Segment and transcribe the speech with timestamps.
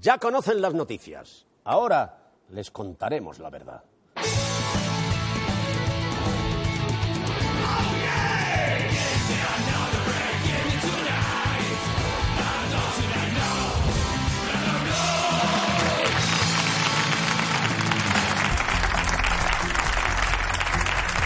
[0.00, 1.46] Ya conocen las noticias.
[1.64, 2.18] Ahora
[2.50, 3.84] les contaremos la verdad.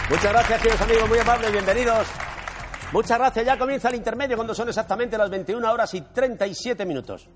[0.09, 2.07] Muchas gracias, queridos amigos, muy amables, bienvenidos.
[2.93, 7.29] Muchas gracias, ya comienza el intermedio cuando son exactamente las 21 horas y 37 minutos.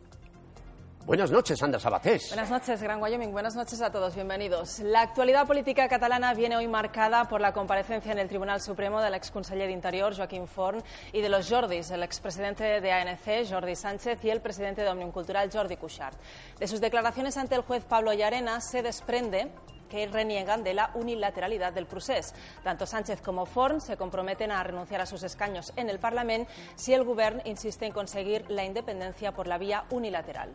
[1.06, 2.30] Buenas noches, Sandra Sabatés.
[2.30, 3.32] Buenas noches, Gran Wyoming.
[3.32, 4.14] Buenas noches a todos.
[4.14, 4.80] Bienvenidos.
[4.80, 9.16] La actualidad política catalana viene hoy marcada por la comparecencia en el Tribunal Supremo del
[9.16, 14.24] exconseller de Interior, Joaquín Forn, y de los Jordis, el expresidente de ANC, Jordi Sánchez,
[14.24, 16.18] y el presidente de Omnium Cultural, Jordi Cuixart.
[16.60, 19.52] De sus declaraciones ante el juez Pablo Llarena se desprende
[19.90, 22.34] que reniegan de la unilateralidad del procés.
[22.64, 26.94] Tanto Sánchez como Forn se comprometen a renunciar a sus escaños en el Parlamento si
[26.94, 30.54] el Gobierno insiste en conseguir la independencia por la vía unilateral.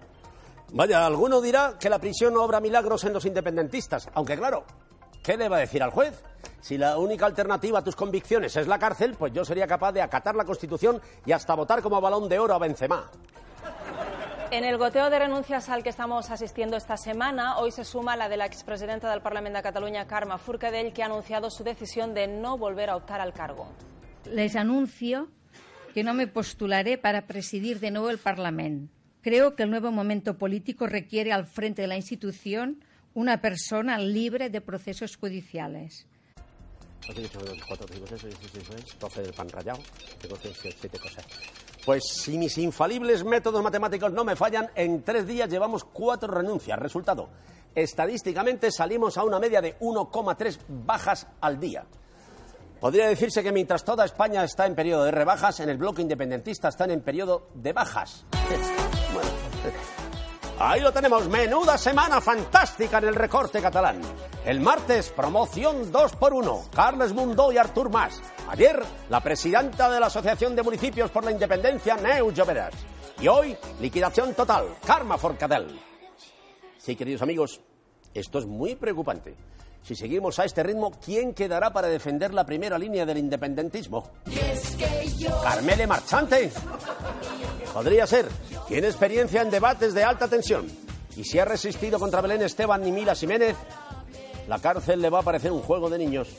[0.73, 4.65] Vaya, alguno dirá que la prisión no obra milagros en los independentistas, aunque claro,
[5.23, 6.23] ¿qué le va a decir al juez?
[6.61, 10.03] Si la única alternativa a tus convicciones es la cárcel, pues yo sería capaz de
[10.03, 13.11] acatar la Constitución y hasta votar como balón de oro a Benzema.
[14.51, 18.29] En el goteo de renuncias al que estamos asistiendo esta semana, hoy se suma la
[18.29, 22.29] de la expresidenta del Parlamento de Cataluña, Carme Forcadell, que ha anunciado su decisión de
[22.29, 23.67] no volver a optar al cargo.
[24.25, 25.29] Les anuncio
[25.95, 28.96] que no me postularé para presidir de nuevo el Parlamento.
[29.27, 34.51] Creo que el nuevo momento político requiere al frente de la institución una persona libre
[34.51, 36.07] de procesos judiciales.
[41.85, 46.79] Pues si mis infalibles métodos matemáticos no me fallan, en tres días llevamos cuatro renuncias.
[46.79, 47.29] Resultado,
[47.75, 51.85] estadísticamente salimos a una media de 1,3 bajas al día.
[52.81, 56.69] Podría decirse que mientras toda España está en periodo de rebajas, en el bloque independentista
[56.69, 58.27] están en periodo de bajas.
[59.13, 59.31] Bueno,
[60.59, 64.01] ahí lo tenemos, menuda semana fantástica en el recorte catalán.
[64.45, 68.21] El martes, promoción 2 por 1 Carles Mundó y Artur Mas.
[68.49, 72.75] Ayer, la presidenta de la Asociación de Municipios por la Independencia, Neu Lloveras.
[73.21, 75.81] Y hoy, liquidación total, Karma Forcadell.
[76.77, 77.61] Sí, queridos amigos,
[78.13, 79.35] esto es muy preocupante.
[79.87, 84.11] Si seguimos a este ritmo, ¿quién quedará para defender la primera línea del independentismo?
[85.45, 86.51] Carmele Marchante.
[87.73, 88.27] Podría ser.
[88.67, 90.67] Tiene experiencia en debates de alta tensión.
[91.17, 93.55] Y si ha resistido contra Belén Esteban y Mila Jiménez,
[94.49, 96.31] la cárcel le va a parecer un juego de niños.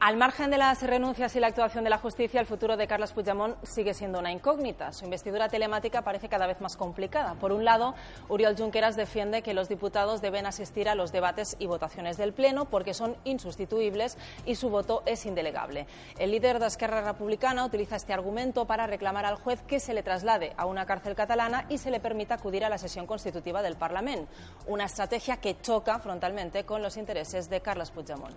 [0.00, 3.12] Al margen de las renuncias y la actuación de la justicia, el futuro de Carles
[3.12, 4.92] Puigdemont sigue siendo una incógnita.
[4.92, 7.34] Su investidura telemática parece cada vez más complicada.
[7.34, 7.96] Por un lado,
[8.28, 12.66] Uriol Junqueras defiende que los diputados deben asistir a los debates y votaciones del Pleno
[12.66, 14.16] porque son insustituibles
[14.46, 15.88] y su voto es indelegable.
[16.16, 20.04] El líder de Esquerra Republicana utiliza este argumento para reclamar al juez que se le
[20.04, 23.74] traslade a una cárcel catalana y se le permita acudir a la sesión constitutiva del
[23.74, 24.30] Parlamento.
[24.68, 28.36] Una estrategia que choca frontalmente con los intereses de Carles Puigdemont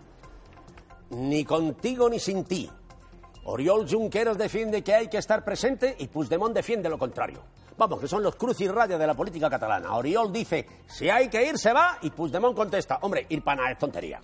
[1.12, 2.70] ni contigo ni sin ti.
[3.46, 7.42] Oriol Junqueras defiende que hay que estar presente y Puigdemont defiende lo contrario.
[7.78, 9.96] Vamos, que son los cruz y raya de la política catalana.
[9.96, 13.72] Oriol dice, si hay que ir, se va, y Puigdemont contesta, hombre, ir para nada
[13.72, 14.20] es tontería.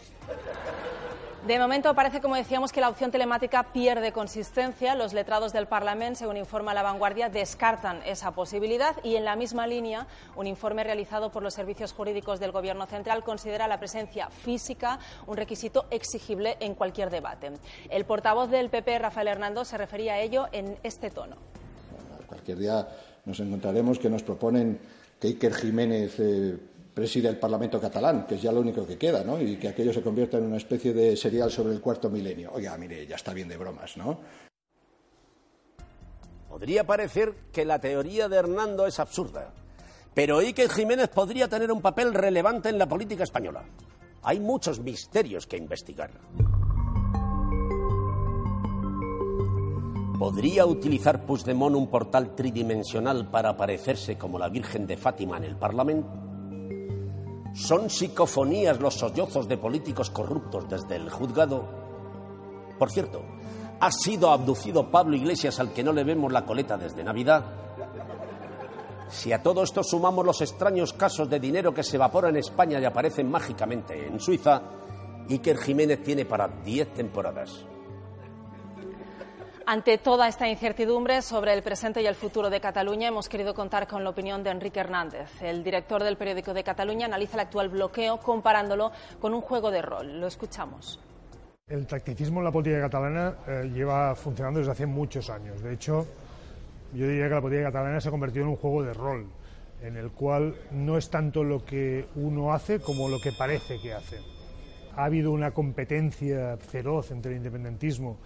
[1.47, 4.96] De momento parece, como decíamos, que la opción telemática pierde consistencia.
[4.96, 9.66] Los letrados del Parlamento, según informa La Vanguardia, descartan esa posibilidad y en la misma
[9.66, 15.00] línea, un informe realizado por los servicios jurídicos del Gobierno central considera la presencia física
[15.25, 17.53] un requisito exigible en cualquier debate.
[17.90, 21.38] El portavoz del PP, Rafael Hernando, se refería a ello en este tono.
[22.28, 22.90] cualquier día
[23.24, 24.79] nos encontraremos que nos proponen
[25.18, 26.58] que Iker Jiménez eh,
[26.97, 29.40] preside el Parlamento catalán, que es ya lo único que queda, ¿no?
[29.40, 32.49] Y que aquello se convierta en una especie de serial sobre el cuarto milenio.
[32.55, 34.20] Oiga, mire, ya está bien de bromas, ¿no?
[36.49, 39.53] Podría parecer que la teoría de Hernando es absurda,
[40.16, 43.64] pero Iker Jiménez podría tener un papel relevante en la política española.
[44.23, 46.09] Hay muchos misterios que investigar.
[50.17, 55.58] ¿Podría utilizar Puigdemont un portal tridimensional para aparecerse como la Virgen de Fátima en el
[55.58, 56.27] Parlamento?
[57.57, 61.67] ¿Son psicofonías los sollozos de políticos corruptos desde el juzgado?
[62.77, 63.23] Por cierto,
[63.79, 67.43] ¿ha sido abducido Pablo Iglesias al que no le vemos la coleta desde Navidad?
[69.09, 72.79] Si a todo esto sumamos los extraños casos de dinero que se evapora en España
[72.79, 74.61] y aparecen mágicamente en Suiza,
[75.27, 77.65] Iker Jiménez tiene para 10 temporadas.
[79.69, 83.85] Ante toda esta incertidumbre sobre el presente y el futuro de Cataluña, hemos querido contar
[83.85, 85.41] con la opinión de Enrique Hernández.
[85.41, 89.81] El director del periódico de Cataluña analiza el actual bloqueo comparándolo con un juego de
[89.81, 90.22] rol.
[90.22, 91.02] Lo escuchamos.
[91.67, 95.61] El tacticismo en la política catalana eh, lleva funcionando desde hace muchos años.
[95.61, 96.08] De hecho,
[96.93, 99.28] yo diría que la política catalana se ha convertido en un juego de rol,
[99.81, 103.93] en el cual no es tanto lo que uno hace como lo que parece que
[103.93, 104.22] hace.
[104.96, 108.17] Ha habido una competencia feroz entre el independentismo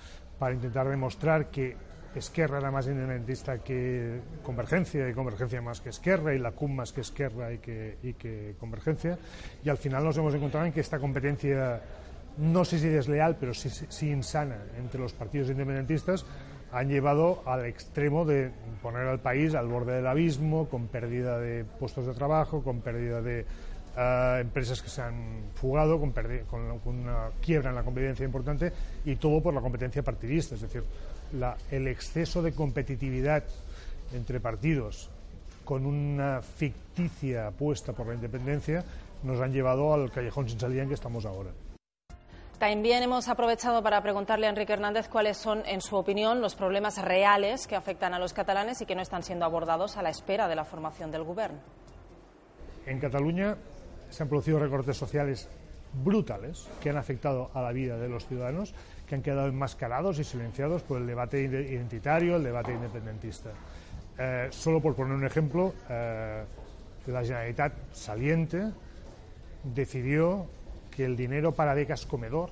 [0.42, 1.78] para intentar demostrar que
[2.16, 6.92] Esquerra era más independentista que Convergencia y Convergencia más que Esquerra y la CUM más
[6.92, 9.20] que Esquerra y que, y que Convergencia.
[9.64, 11.80] Y al final nos hemos encontrado en que esta competencia
[12.40, 16.26] no sé si desleal pero sí, sí insana entre los partidos independentistas
[16.72, 18.50] han llevado al extremo de
[18.82, 23.22] poner al país al borde del abismo, con pérdida de puestos de trabajo, con pérdida
[23.22, 23.46] de
[23.96, 26.14] empresas que se han fugado con,
[26.86, 28.72] una quiebra en la competencia importante
[29.06, 30.56] y todo por la competencia partidista.
[30.56, 30.84] Es decir,
[31.72, 33.44] el exceso de competitividad
[34.14, 35.10] entre partidos
[35.64, 38.84] con una ficticia apuesta por la independencia
[39.24, 41.52] nos han llevado al callejón sin salida en que estamos ahora.
[42.58, 47.02] También hemos aprovechado para preguntarle a Enrique Hernández cuáles son, en su opinión, los problemas
[47.02, 50.48] reales que afectan a los catalanes y que no están siendo abordados a la espera
[50.48, 51.58] de la formación del Gobierno.
[52.86, 53.58] En Cataluña
[54.12, 55.50] se han producido recortes sociales
[56.04, 58.74] brutales que han afectado a la vida de los ciudadanos,
[59.08, 63.52] que han quedado enmascarados y silenciados por el debate identitario, el debate independentista.
[64.18, 66.44] Eh, solo por poner un ejemplo, eh,
[67.08, 68.72] la Generalitat saliente
[69.64, 70.46] decidió
[70.92, 72.52] que el dinero para becas comedor,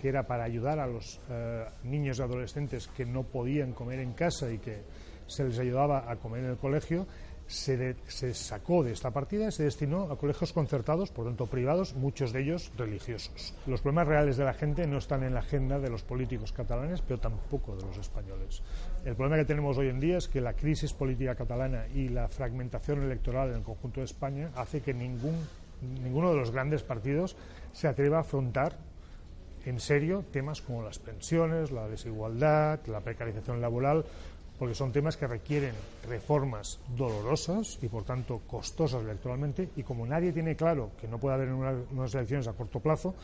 [0.00, 4.12] que era para ayudar a los eh, niños y adolescentes que no podían comer en
[4.12, 4.82] casa y que
[5.26, 7.06] se les ayudaba a comer en el colegio,
[7.48, 12.32] se, sacó de esta partida y se destinó a colegios concertados, por tanto privados, muchos
[12.32, 13.54] de ellos religiosos.
[13.66, 17.00] Los problemas reales de la gente no están en la agenda de los políticos catalanes,
[17.00, 18.62] pero tampoco de los españoles.
[19.04, 22.28] El problema que tenemos hoy en día es que la crisis política catalana y la
[22.28, 25.36] fragmentación electoral en el conjunto de España hace que ningún,
[26.02, 27.34] ninguno de los grandes partidos
[27.72, 28.76] se atreva a afrontar
[29.64, 34.04] en serio temas como las pensiones, la desigualdad, la precarización laboral
[34.58, 35.74] porque son temas que requieren
[36.08, 41.36] reformas dolorosas y por tanto costosas electoralmente y como nadie tiene claro que no puede
[41.36, 43.14] haber unas elecciones a corto plazo,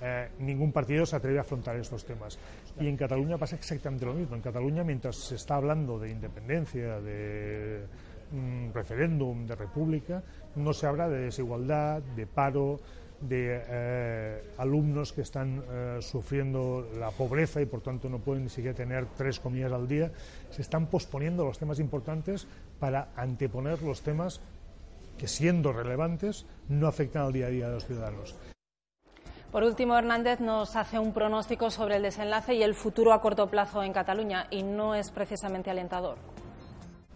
[0.00, 2.38] eh, ningún partido se atreve a afrontar estos temas.
[2.78, 4.36] Y en Cataluña pasa exactamente lo mismo.
[4.36, 7.86] En Cataluña, mientras se está hablando de independencia, de
[8.30, 10.22] mm, referéndum, de república,
[10.54, 12.78] no se habla de desigualdad, de paro,
[13.20, 18.50] de eh, alumnos que están eh, sufriendo la pobreza y por tanto no pueden ni
[18.50, 20.12] siquiera tener tres comidas al día.
[20.50, 22.46] Se están posponiendo los temas importantes
[22.78, 24.40] para anteponer los temas
[25.18, 28.34] que, siendo relevantes, no afectan al día a día de los ciudadanos.
[29.50, 33.46] Por último, Hernández nos hace un pronóstico sobre el desenlace y el futuro a corto
[33.48, 36.18] plazo en Cataluña y no es precisamente alentador.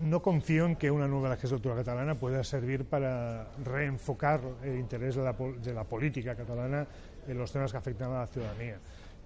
[0.00, 5.74] No confío en que una nueva legislatura catalana pueda servir para reenfocar el interés de
[5.74, 6.86] la, política catalana
[7.28, 8.78] en los temas que afectan a la ciudadanía,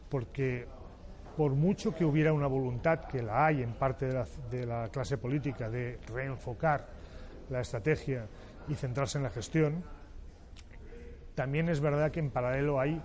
[0.09, 0.67] porque
[1.37, 4.07] por mucho que hubiera una voluntad, que la hay en parte
[4.51, 6.89] de la, clase política, de reenfocar
[7.51, 8.27] la estrategia
[8.67, 9.85] y centrarse en la gestión,
[11.37, 13.01] también es verdad que en paralelo hay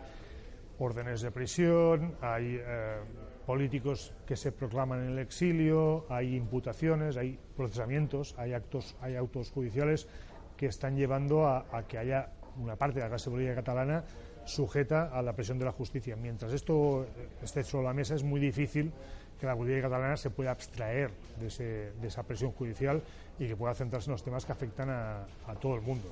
[0.80, 2.98] órdenes de prisión, hay eh,
[3.46, 9.52] políticos que se proclaman en el exilio, hay imputaciones, hay procesamientos, hay actos, hay autos
[9.52, 10.08] judiciales
[10.56, 14.04] que están llevando a, que haya una parte de la clase política catalana
[14.46, 16.16] sujeta a la presión de la justicia.
[16.16, 17.08] Mientras esto
[17.42, 18.92] esté sobre la mesa, es muy difícil
[19.40, 23.02] que la política catalana se pueda abstraer de, esa presión judicial
[23.38, 26.12] y que pueda centrarse en los temas que afectan a, a todo el mundo.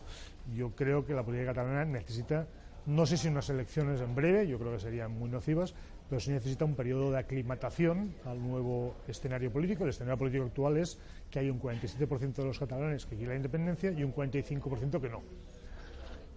[0.55, 2.47] Yo creo que la política catalana necesita,
[2.87, 5.75] no sé si unas elecciones en breve, yo creo que serían muy nocivas,
[6.09, 9.83] pero se necesita un periodo de aclimatación al nuevo escenario político.
[9.83, 10.97] El escenario político actual es
[11.29, 15.09] que hay un 47% de los catalanes que quieren la independencia y un 45% que
[15.09, 15.21] no.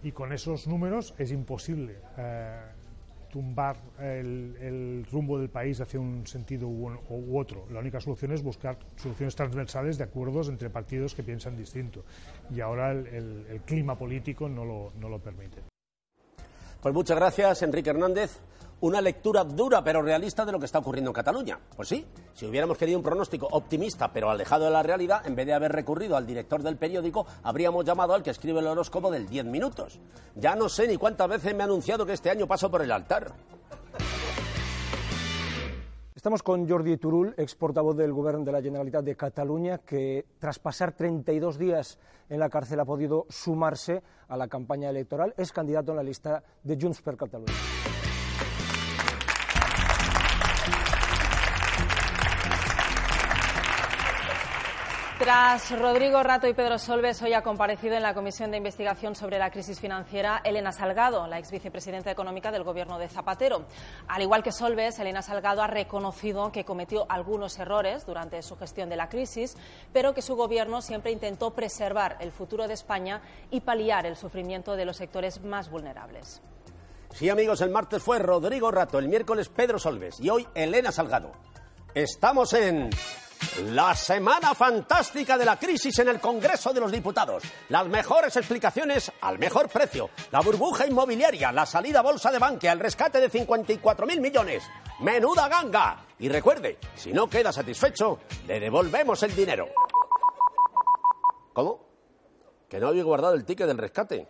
[0.03, 2.59] Y con esos números es imposible eh,
[3.31, 7.65] tumbar el, rumbo del país hacia un sentido u, otro.
[7.71, 12.03] La única solución es buscar soluciones transversales de acuerdos entre partidos que piensan distinto.
[12.53, 15.70] Y ahora el, clima político no lo permite.
[16.81, 18.39] Pues muchas gracias, Enrique Hernández
[18.81, 21.59] una lectura dura pero realista de lo que está ocurriendo en Cataluña.
[21.75, 25.45] Pues sí, si hubiéramos querido un pronóstico optimista pero alejado de la realidad, en vez
[25.45, 29.29] de haber recurrido al director del periódico, habríamos llamado al que escribe el horóscopo del
[29.29, 29.99] 10 minutos.
[30.35, 32.91] Ya no sé ni cuántas veces me ha anunciado que este año paso por el
[32.91, 33.31] altar.
[36.21, 40.59] Estamos con Jordi Turul, ex portavoz del Gobierno de la Generalitat de Cataluña, que tras
[40.59, 41.97] pasar 32 días
[42.29, 45.33] en la cárcel ha podido sumarse a la campaña electoral.
[45.35, 47.55] Es candidato en la lista de Junts per Catalunya.
[55.31, 59.39] Tras Rodrigo Rato y Pedro Solves, hoy ha comparecido en la Comisión de Investigación sobre
[59.39, 63.65] la Crisis Financiera Elena Salgado, la ex vicepresidenta económica del Gobierno de Zapatero.
[64.09, 68.89] Al igual que Solves, Elena Salgado ha reconocido que cometió algunos errores durante su gestión
[68.89, 69.55] de la crisis,
[69.93, 73.21] pero que su Gobierno siempre intentó preservar el futuro de España
[73.51, 76.41] y paliar el sufrimiento de los sectores más vulnerables.
[77.11, 81.31] Sí, amigos, el martes fue Rodrigo Rato, el miércoles Pedro Solves y hoy Elena Salgado.
[81.95, 82.89] Estamos en
[83.65, 87.43] la semana fantástica de la crisis en el Congreso de los Diputados.
[87.69, 90.09] Las mejores explicaciones al mejor precio.
[90.31, 94.63] La burbuja inmobiliaria, la salida a bolsa de Bankia, el rescate de 54.000 millones.
[94.99, 96.05] Menuda ganga.
[96.19, 99.67] Y recuerde, si no queda satisfecho, le devolvemos el dinero.
[101.53, 101.79] ¿Cómo?
[102.69, 104.27] ¿Que no había guardado el ticket del rescate?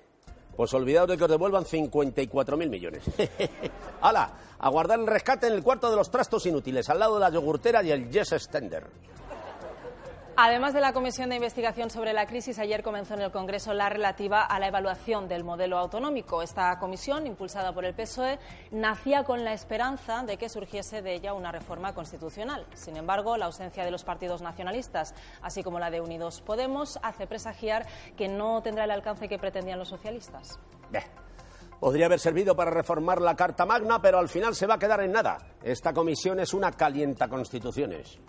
[0.55, 3.03] Pues olvidaos de que os devuelvan 54.000 millones.
[4.01, 4.31] ¡Hala!
[4.63, 7.31] A guardar el rescate en el cuarto de los trastos inútiles, al lado de la
[7.31, 8.85] yogurtera y el Yes Extender.
[10.37, 13.89] Además de la Comisión de Investigación sobre la Crisis, ayer comenzó en el Congreso la
[13.89, 16.43] relativa a la evaluación del modelo autonómico.
[16.43, 18.37] Esta comisión, impulsada por el PSOE,
[18.69, 22.67] nacía con la esperanza de que surgiese de ella una reforma constitucional.
[22.75, 27.25] Sin embargo, la ausencia de los partidos nacionalistas, así como la de Unidos Podemos, hace
[27.25, 30.59] presagiar que no tendrá el alcance que pretendían los socialistas.
[31.81, 35.01] Podría haber servido para reformar la Carta Magna, pero al final se va a quedar
[35.01, 35.39] en nada.
[35.63, 38.19] Esta comisión es una calienta constituciones.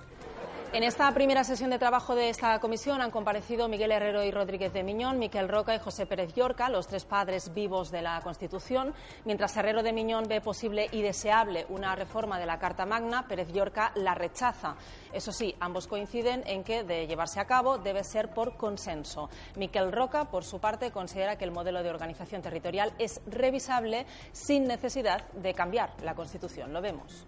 [0.74, 4.72] En esta primera sesión de trabajo de esta comisión han comparecido Miguel Herrero y Rodríguez
[4.72, 8.94] de Miñón, Miquel Roca y José Pérez Llorca, los tres padres vivos de la Constitución.
[9.26, 13.52] Mientras Herrero de Miñón ve posible y deseable una reforma de la Carta Magna, Pérez
[13.52, 14.76] Llorca la rechaza.
[15.12, 19.28] Eso sí, ambos coinciden en que, de llevarse a cabo, debe ser por consenso.
[19.56, 24.66] Miquel Roca, por su parte, considera que el modelo de organización territorial es revisable sin
[24.66, 26.72] necesidad de cambiar la Constitución.
[26.72, 27.26] Lo vemos.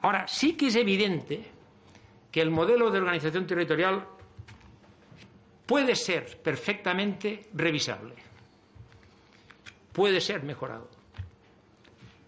[0.00, 1.61] Ahora, sí que es evidente
[2.32, 4.08] que el modelo de organización territorial
[5.66, 8.14] puede ser perfectamente revisable,
[9.92, 10.88] puede ser mejorado.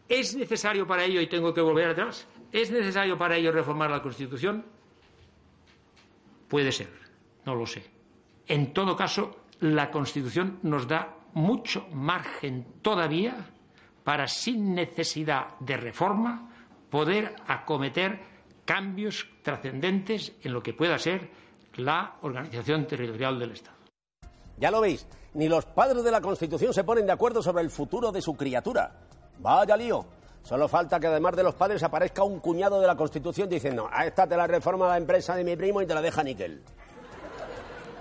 [0.09, 4.03] ¿Es necesario para ello, y tengo que volver atrás, es necesario para ello reformar la
[4.03, 4.65] Constitución?
[6.49, 6.91] Puede ser,
[7.47, 7.83] no lo sé.
[8.47, 13.35] En todo caso, la Constitución nos da mucho margen todavía
[14.05, 16.51] para, sin necesidad de reforma,
[16.91, 18.34] poder acometer
[18.65, 21.29] cambios trascendentes en lo que pueda ser
[21.77, 23.77] la organización territorial del Estado.
[24.57, 27.71] Ya lo veis, ni los padres de la Constitución se ponen de acuerdo sobre el
[27.71, 28.93] futuro de su criatura.
[29.39, 30.07] Vaya lío.
[30.43, 34.07] Solo falta que además de los padres aparezca un cuñado de la Constitución diciendo, a
[34.07, 36.63] esta te la reforma la empresa de mi primo y te la deja níquel.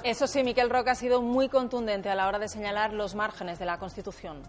[0.03, 3.57] Eso sí, Miquel Roca ha sido muy contundente a la hora de señalar los márgenes
[3.57, 4.43] de la Constitución.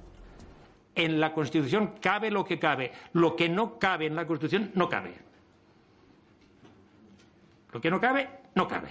[0.96, 2.90] En la Constitución cabe lo que cabe.
[3.12, 5.14] Lo que no cabe en la Constitución no cabe.
[7.74, 8.88] Lo que no cabe, no cabe.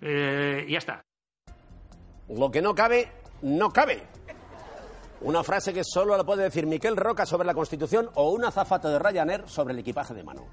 [0.00, 1.04] Eh, ya está.
[2.30, 3.12] Lo que no cabe,
[3.42, 4.02] no cabe.
[5.20, 8.88] Una frase que solo la puede decir Miquel Roca sobre la Constitución o una zafata
[8.88, 10.46] de Ryanair sobre el equipaje de mano.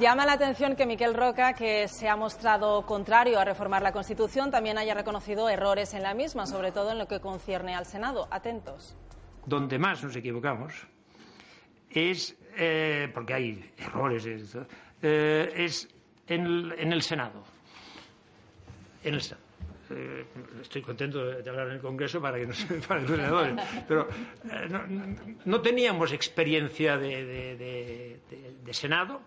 [0.00, 4.50] Llama la atención que Miquel Roca, que se ha mostrado contrario a reformar la Constitución,
[4.50, 8.26] también haya reconocido errores en la misma, sobre todo en lo que concierne al Senado.
[8.30, 8.96] Atentos.
[9.44, 10.72] Donde más nos equivocamos
[11.90, 14.26] es, eh, porque hay errores,
[15.02, 15.88] eh, es
[16.28, 17.42] en el, Senado.
[19.02, 19.20] En el
[19.90, 20.26] eh,
[20.60, 23.54] estoy contento de hablar en el Congreso para que no se me los senadores,
[23.86, 24.08] pero
[24.50, 24.68] eh,
[25.44, 28.18] no, teníamos experiencia de,
[28.64, 29.20] de, Senado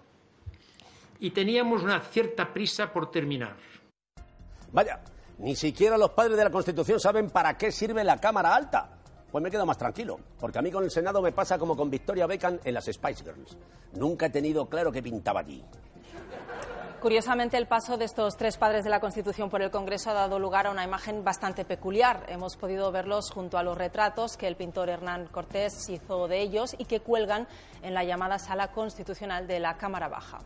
[1.20, 3.56] y teníamos una cierta prisa por terminar.
[4.74, 5.00] Vaya,
[5.40, 8.96] ni siquiera los padres de la Constitución saben para qué sirve la Cámara Alta.
[9.32, 11.90] Pues me quedo más tranquilo, porque a mí con el Senado me pasa como con
[11.90, 13.56] Victoria Beckham en las Spice Girls.
[13.94, 15.64] Nunca he tenido claro qué pintaba allí.
[17.02, 20.38] Curiosamente, el paso de estos tres padres de la Constitución por el Congreso ha dado
[20.38, 22.26] lugar a una imagen bastante peculiar.
[22.28, 26.76] Hemos podido verlos junto a los retratos que el pintor Hernán Cortés hizo de ellos
[26.78, 27.48] y que cuelgan
[27.84, 30.40] en la llamada Sala Constitucional de la Cámara Baja.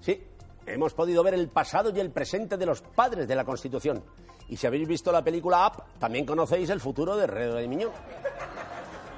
[0.00, 0.22] Sí,
[0.66, 4.04] hemos podido ver el pasado y el presente de los padres de la Constitución.
[4.48, 7.90] Y si habéis visto la película Up, también conocéis el futuro de Herrero de Miñón.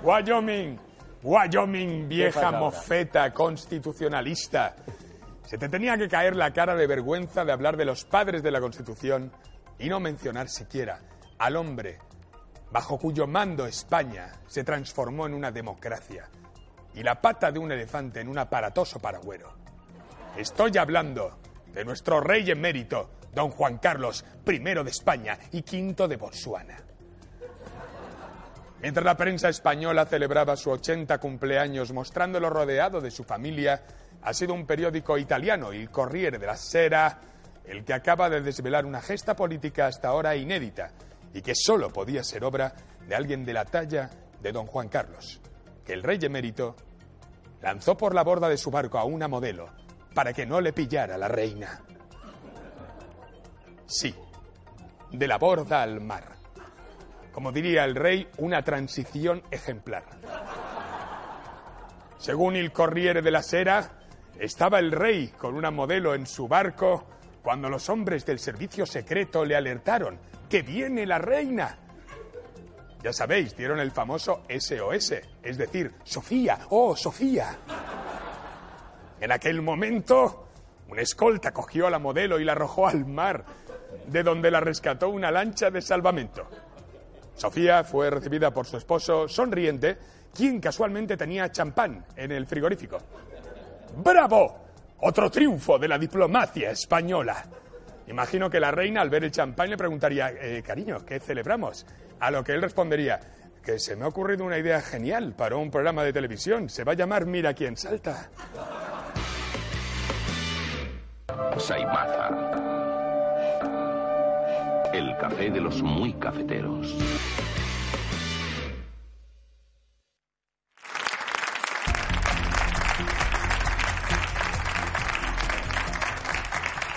[0.03, 0.79] Wyoming,
[1.23, 4.77] Wyoming, vieja mofeta constitucionalista.
[5.49, 8.51] Se te tenía que caer la cara de vergüenza de hablar de los padres de
[8.51, 9.33] la Constitución
[9.79, 11.01] y no mencionar siquiera
[11.39, 12.01] al hombre
[12.71, 16.29] bajo cuyo mando España se transformó en una democracia
[16.93, 19.55] y la pata de un elefante en un aparatoso paragüero.
[20.37, 21.39] Estoy hablando
[21.73, 26.88] de nuestro rey emérito, don Juan Carlos I de España y V de Botsuana.
[28.81, 33.83] Mientras la prensa española celebraba su 80 cumpleaños mostrándolo rodeado de su familia,
[34.23, 37.19] ha sido un periódico italiano, el Corriere della Sera,
[37.65, 40.93] el que acaba de desvelar una gesta política hasta ahora inédita
[41.35, 42.73] y que solo podía ser obra
[43.07, 45.41] de alguien de la talla de don Juan Carlos,
[45.85, 46.77] que el rey emérito
[47.61, 49.69] lanzó por la borda de su barco a una modelo
[50.15, 51.81] para que no le pillara la reina.
[53.87, 54.15] Sí,
[55.11, 56.38] de la borda al mar.
[57.39, 60.03] Como diría el rey, una transición ejemplar.
[62.19, 63.93] Según el Corriere de la Sera,
[64.41, 67.07] estaba el rey con una modelo en su barco
[67.41, 70.19] cuando los hombres del servicio secreto le alertaron
[70.51, 71.79] que viene la reina.
[73.05, 77.57] Ya sabéis, dieron el famoso SOS, es decir, Sofía, oh Sofía.
[79.21, 80.49] En aquel momento,
[80.89, 83.45] un escolta cogió a la modelo y la arrojó al mar,
[84.09, 86.49] de donde la rescató una lancha de salvamento.
[87.39, 89.97] Sofía fue recibida por su esposo sonriente,
[90.35, 92.99] quien casualmente tenía champán en el frigorífico.
[93.97, 94.67] ¡Bravo!
[95.01, 97.45] Otro triunfo de la diplomacia española.
[98.09, 101.87] Imagino que la reina al ver el champán le preguntaría, eh, cariño, ¿qué celebramos?
[102.19, 103.21] A lo que él respondería,
[103.63, 106.69] que se me ha ocurrido una idea genial para un programa de televisión.
[106.69, 108.31] Se va a llamar Mira quién salta.
[114.99, 116.93] El café de los muy cafeteros.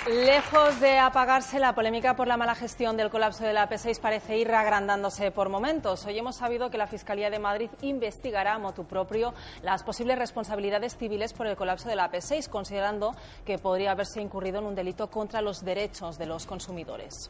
[0.09, 4.35] Lejos de apagarse, la polémica por la mala gestión del colapso de la P6 parece
[4.39, 6.03] ir agrandándose por momentos.
[6.07, 10.97] Hoy hemos sabido que la Fiscalía de Madrid investigará a motu propio las posibles responsabilidades
[10.97, 13.11] civiles por el colapso de la P6, considerando
[13.45, 17.29] que podría haberse incurrido en un delito contra los derechos de los consumidores.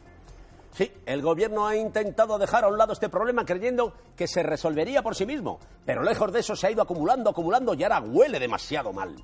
[0.72, 5.02] Sí, el gobierno ha intentado dejar a un lado este problema creyendo que se resolvería
[5.02, 8.38] por sí mismo, pero lejos de eso se ha ido acumulando, acumulando y ahora huele
[8.38, 9.14] demasiado mal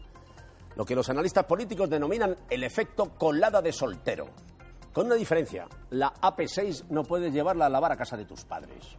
[0.78, 4.26] lo que los analistas políticos denominan el efecto colada de soltero.
[4.92, 8.96] Con una diferencia, la AP6 no puedes llevarla a lavar a casa de tus padres.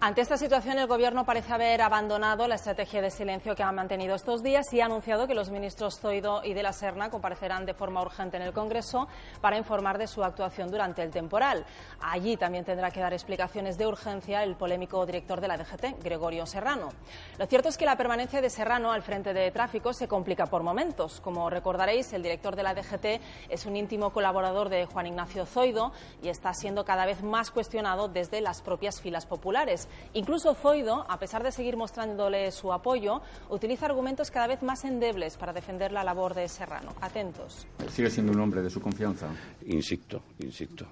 [0.00, 4.14] Ante esta situación, el Gobierno parece haber abandonado la estrategia de silencio que ha mantenido
[4.14, 7.74] estos días y ha anunciado que los ministros Zoido y de la Serna comparecerán de
[7.74, 9.08] forma urgente en el Congreso
[9.40, 11.66] para informar de su actuación durante el temporal.
[12.00, 16.46] Allí también tendrá que dar explicaciones de urgencia el polémico director de la DGT, Gregorio
[16.46, 16.90] Serrano.
[17.36, 20.62] Lo cierto es que la permanencia de Serrano al frente de tráfico se complica por
[20.62, 21.20] momentos.
[21.20, 25.90] Como recordaréis, el director de la DGT es un íntimo colaborador de Juan Ignacio Zoido
[26.22, 29.87] y está siendo cada vez más cuestionado desde las propias filas populares.
[30.14, 33.20] Incluso Zoido, a pesar de seguir mostrándole su apoyo,
[33.50, 36.94] utiliza argumentos cada vez más endebles para defender la labor de Serrano.
[37.00, 37.66] Atentos.
[37.90, 39.28] ¿Sigue siendo un hombre de su confianza?
[39.66, 40.86] Insisto, insisto.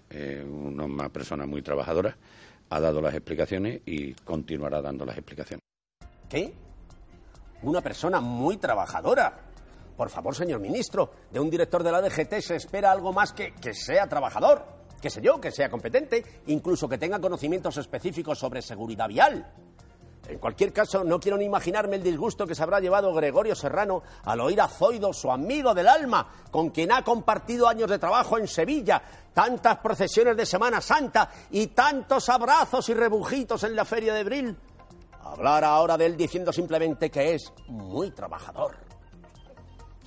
[0.47, 2.17] Una persona muy trabajadora,
[2.71, 5.63] ha dado las explicaciones y continuará dando las explicaciones.
[6.29, 6.53] ¿Qué?
[7.63, 9.41] Una persona muy trabajadora.
[9.97, 13.55] Por favor, señor ministro, de un director de la DGT se espera algo más que
[13.55, 14.76] que sea trabajador
[15.07, 19.47] qué sé yo, que sea competente, incluso que tenga conocimientos específicos sobre seguridad vial.
[20.27, 24.03] En cualquier caso, no quiero ni imaginarme el disgusto que se habrá llevado Gregorio Serrano
[24.25, 28.37] al oír a Zoido, su amigo del alma, con quien ha compartido años de trabajo
[28.37, 29.01] en Sevilla,
[29.33, 34.57] tantas procesiones de Semana Santa y tantos abrazos y rebujitos en la feria de Bril.
[35.23, 38.75] Hablar ahora de él diciendo simplemente que es muy trabajador.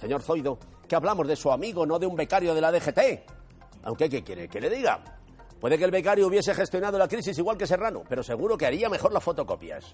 [0.01, 0.59] Señor Zoido,
[0.89, 3.38] que hablamos de su amigo, no de un becario de la DGT.
[3.83, 4.99] Aunque, ¿qué quiere que le diga?
[5.59, 8.89] Puede que el becario hubiese gestionado la crisis igual que Serrano, pero seguro que haría
[8.89, 9.93] mejor las fotocopias.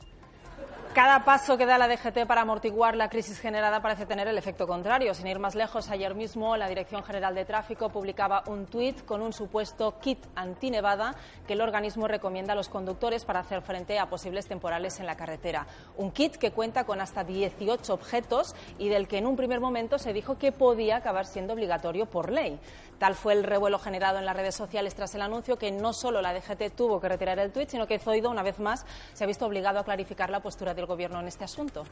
[0.96, 4.66] Cada paso que da la DGT para amortiguar la crisis generada parece tener el efecto
[4.66, 5.14] contrario.
[5.14, 9.22] Sin ir más lejos, ayer mismo la Dirección General de Tráfico publicaba un tuit con
[9.22, 11.14] un supuesto kit antinevada
[11.46, 15.18] que el organismo recomienda a los conductores para hacer frente a posibles temporales en la
[15.18, 15.68] carretera.
[15.98, 19.98] Un kit que cuenta con hasta 18 objetos y del que en un primer momento
[20.00, 22.58] se dijo que podía acabar siendo obligatorio por ley.
[23.00, 26.22] Tal fue el revuelo generado en las redes sociales tras el anuncio que no solo
[26.22, 29.28] la DGT tuvo que retirar el tuit, sino que Zoido, una vez más, se ha
[29.28, 31.84] visto obligado a clarificar la postura del Gobierno en este asunto.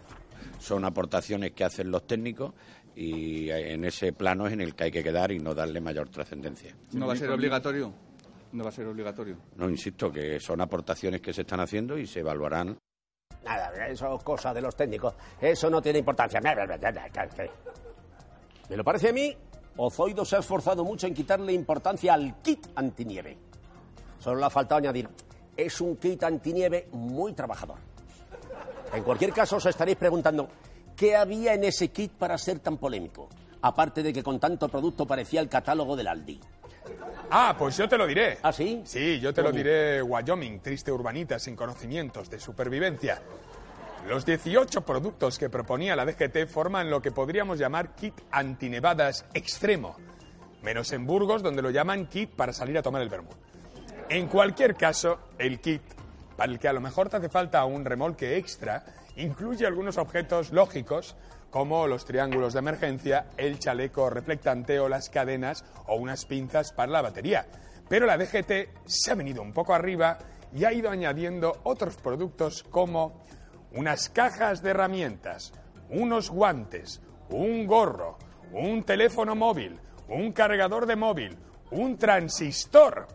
[0.60, 2.54] Son aportaciones que hacen los técnicos
[2.96, 6.10] y en ese plano es en el que hay que quedar y no darle mayor
[6.10, 6.76] trascendencia.
[6.94, 7.94] ¿No va a ser obligatorio?
[8.52, 9.38] ¿No va a ser obligatorio?
[9.56, 12.78] No, insisto, que son aportaciones que se están haciendo y se evaluarán.
[13.44, 15.16] Nada, eso es cosa de los técnicos.
[15.42, 16.40] Eso no tiene importancia.
[18.70, 19.36] Me lo parece a mí
[19.76, 23.38] Ozoido se ha esforzado mucho en quitarle importancia al kit antinieve.
[24.20, 25.10] Solo le ha faltado añadir,
[25.58, 27.78] es un kit antinieve muy trabajador.
[28.94, 30.50] En cualquier caso, os estaréis preguntando,
[30.96, 33.28] ¿Qué había en ese kit para ser tan polémico?
[33.62, 36.40] Aparte de que con tanto producto parecía el catálogo del Aldi.
[37.32, 38.38] Ah, pues yo te lo diré.
[38.44, 38.82] ¿Ah, sí?
[38.86, 43.22] Sí, yo te lo diré, Wyoming, triste urbanita sin conocimientos de supervivencia.
[44.08, 49.96] Los 18 productos que proponía la DGT forman lo que podríamos llamar kit antinevadas extremo,
[50.62, 53.38] menos en Burgos, donde lo llaman kit para salir a tomar el vermut.
[54.10, 55.82] En cualquier caso, el kit,
[56.36, 58.84] para el que a lo mejor te hace falta un remolque extra,
[59.16, 61.16] incluye algunos objetos lógicos
[61.50, 66.92] como los triángulos de emergencia, el chaleco reflectante o las cadenas o unas pinzas para
[66.92, 67.46] la batería.
[67.88, 70.18] Pero la DGT se ha venido un poco arriba
[70.52, 73.24] y ha ido añadiendo otros productos como
[73.74, 75.54] unas cajas de herramientas,
[75.90, 78.18] unos guantes, un gorro,
[78.52, 81.38] un teléfono móvil, un cargador de móvil,
[81.72, 83.08] un transistor.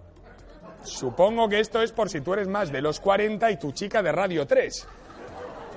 [0.83, 4.03] Supongo que esto es por si tú eres más de los 40 y tu chica
[4.03, 4.89] de Radio 3.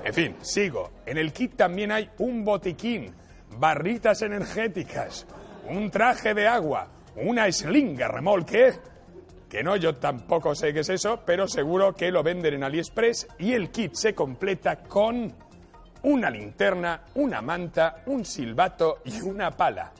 [0.04, 0.90] En fin, sigo.
[1.06, 3.14] En el kit también hay un botiquín,
[3.58, 5.26] barritas energéticas,
[5.68, 8.72] un traje de agua, una slinga remolque,
[9.48, 13.28] que no, yo tampoco sé qué es eso, pero seguro que lo venden en AliExpress
[13.38, 15.32] y el kit se completa con
[16.04, 19.92] una linterna, una manta, un silbato y una pala.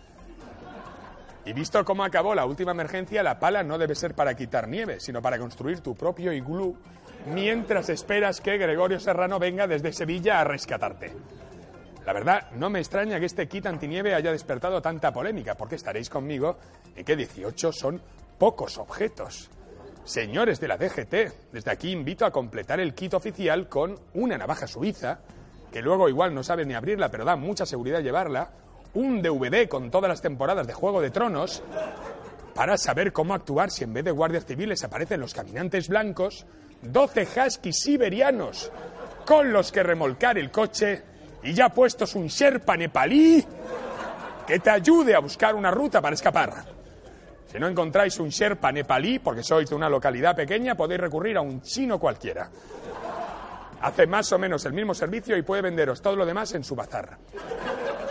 [1.44, 5.00] Y visto cómo acabó la última emergencia, la pala no debe ser para quitar nieve,
[5.00, 6.76] sino para construir tu propio iglú
[7.26, 11.12] mientras esperas que Gregorio Serrano venga desde Sevilla a rescatarte.
[12.04, 16.10] La verdad, no me extraña que este kit antinieve haya despertado tanta polémica, porque estaréis
[16.10, 16.58] conmigo
[16.96, 18.00] en que 18 son
[18.38, 19.50] pocos objetos.
[20.04, 24.66] Señores de la DGT, desde aquí invito a completar el kit oficial con una navaja
[24.66, 25.20] suiza,
[25.70, 28.50] que luego igual no sabe ni abrirla, pero da mucha seguridad llevarla,
[28.94, 31.62] un DVD con todas las temporadas de Juego de Tronos,
[32.54, 36.44] para saber cómo actuar si en vez de guardias civiles aparecen los caminantes blancos,
[36.82, 38.70] 12 huskies siberianos
[39.24, 41.02] con los que remolcar el coche
[41.42, 43.44] y ya puestos un Sherpa nepalí
[44.46, 46.52] que te ayude a buscar una ruta para escapar.
[47.50, 51.42] Si no encontráis un Sherpa nepalí, porque sois de una localidad pequeña, podéis recurrir a
[51.42, 52.48] un chino cualquiera.
[53.82, 56.74] Hace más o menos el mismo servicio y puede venderos todo lo demás en su
[56.74, 57.18] bazar.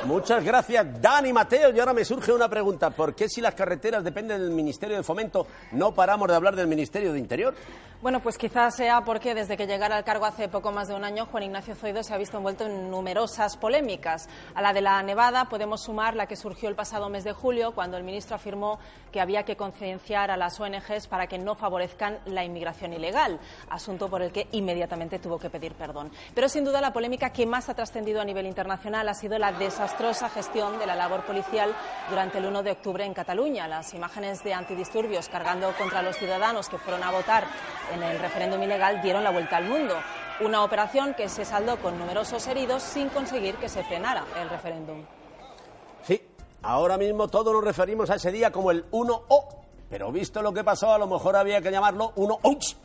[0.05, 1.69] Muchas gracias, Dani Mateo.
[1.71, 2.89] Y ahora me surge una pregunta.
[2.89, 6.67] ¿Por qué si las carreteras dependen del Ministerio de Fomento no paramos de hablar del
[6.67, 7.53] Ministerio de Interior?
[8.01, 11.03] Bueno, pues quizás sea porque desde que llegara al cargo hace poco más de un
[11.03, 14.27] año, Juan Ignacio Zoido se ha visto envuelto en numerosas polémicas.
[14.55, 17.73] A la de la Nevada podemos sumar la que surgió el pasado mes de julio,
[17.75, 18.79] cuando el ministro afirmó
[19.11, 24.09] que había que concienciar a las ONGs para que no favorezcan la inmigración ilegal, asunto
[24.09, 26.09] por el que inmediatamente tuvo que pedir perdón.
[26.33, 29.51] Pero sin duda la polémica que más ha trascendido a nivel internacional ha sido la
[29.51, 29.90] desastrosa
[30.33, 31.73] gestión de la labor policial
[32.09, 33.67] durante el 1 de octubre en Cataluña.
[33.67, 37.45] Las imágenes de antidisturbios cargando contra los ciudadanos que fueron a votar
[37.93, 39.95] en el referéndum ilegal dieron la vuelta al mundo.
[40.39, 45.03] Una operación que se saldó con numerosos heridos sin conseguir que se frenara el referéndum.
[46.03, 46.21] Sí,
[46.63, 49.45] ahora mismo todos nos referimos a ese día como el 1O.
[49.89, 52.75] Pero visto lo que pasó, a lo mejor había que llamarlo 1O.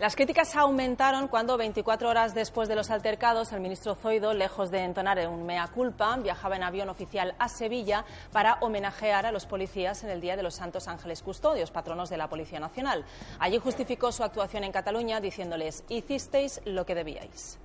[0.00, 4.82] Las críticas aumentaron cuando, 24 horas después de los altercados, el ministro Zoido, lejos de
[4.82, 10.02] entonar un mea culpa, viajaba en avión oficial a Sevilla para homenajear a los policías
[10.02, 13.04] en el Día de los Santos Ángeles Custodios, patronos de la Policía Nacional.
[13.40, 17.58] Allí justificó su actuación en Cataluña diciéndoles: hicisteis lo que debíais.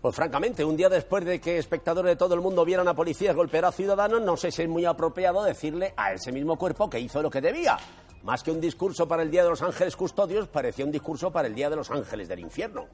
[0.00, 3.34] Pues francamente, un día después de que espectadores de todo el mundo vieran a policías
[3.34, 7.00] golpear a ciudadanos, no sé si es muy apropiado decirle a ese mismo cuerpo que
[7.00, 7.76] hizo lo que debía.
[8.22, 11.48] Más que un discurso para el Día de los Ángeles Custodios, parecía un discurso para
[11.48, 12.86] el Día de los Ángeles del Infierno.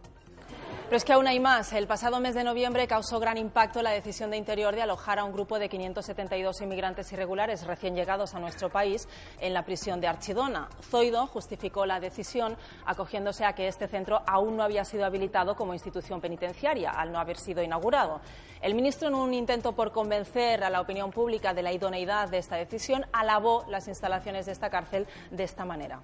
[0.87, 1.73] Pero es que aún hay más.
[1.73, 5.25] El pasado mes de noviembre causó gran impacto la decisión de Interior de alojar a
[5.25, 9.09] un grupo de 572 inmigrantes irregulares recién llegados a nuestro país
[9.41, 10.69] en la prisión de Archidona.
[10.83, 15.75] Zoido justificó la decisión acogiéndose a que este centro aún no había sido habilitado como
[15.75, 18.21] institución penitenciaria, al no haber sido inaugurado.
[18.63, 22.39] El ministro, en un intento por convencer a la opinión pública de la idoneidad de
[22.39, 26.01] esta decisión, alabó las instalaciones de esta cárcel de esta manera.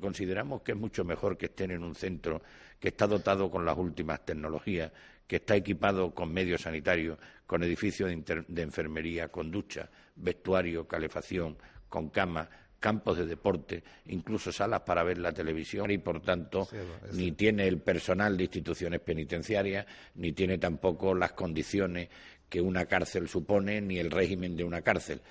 [0.00, 2.40] Consideramos que es mucho mejor que estén en un centro
[2.78, 4.92] que está dotado con las últimas tecnologías,
[5.26, 11.56] que está equipado con medios sanitarios, con edificios de, enfermería, con ducha, vestuario, calefacción,
[11.88, 16.68] con camas, campos de deporte, incluso salas para ver la televisión y, por tanto,
[17.12, 22.08] ni tiene el personal de instituciones penitenciarias, ni tiene tampoco las condiciones
[22.48, 25.22] que una cárcel supone, ni el régimen de una cárcel.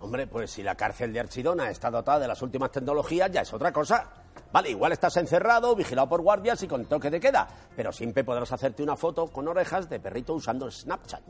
[0.00, 3.52] Hombre, pues si la cárcel de Archidona está dotada de las últimas tecnologías, ya es
[3.52, 4.10] otra cosa.
[4.52, 8.52] Vale, igual estás encerrado, vigilado por guardias y con toque de queda, pero siempre podrás
[8.52, 11.22] hacerte una foto con orejas de perrito usando Snapchat.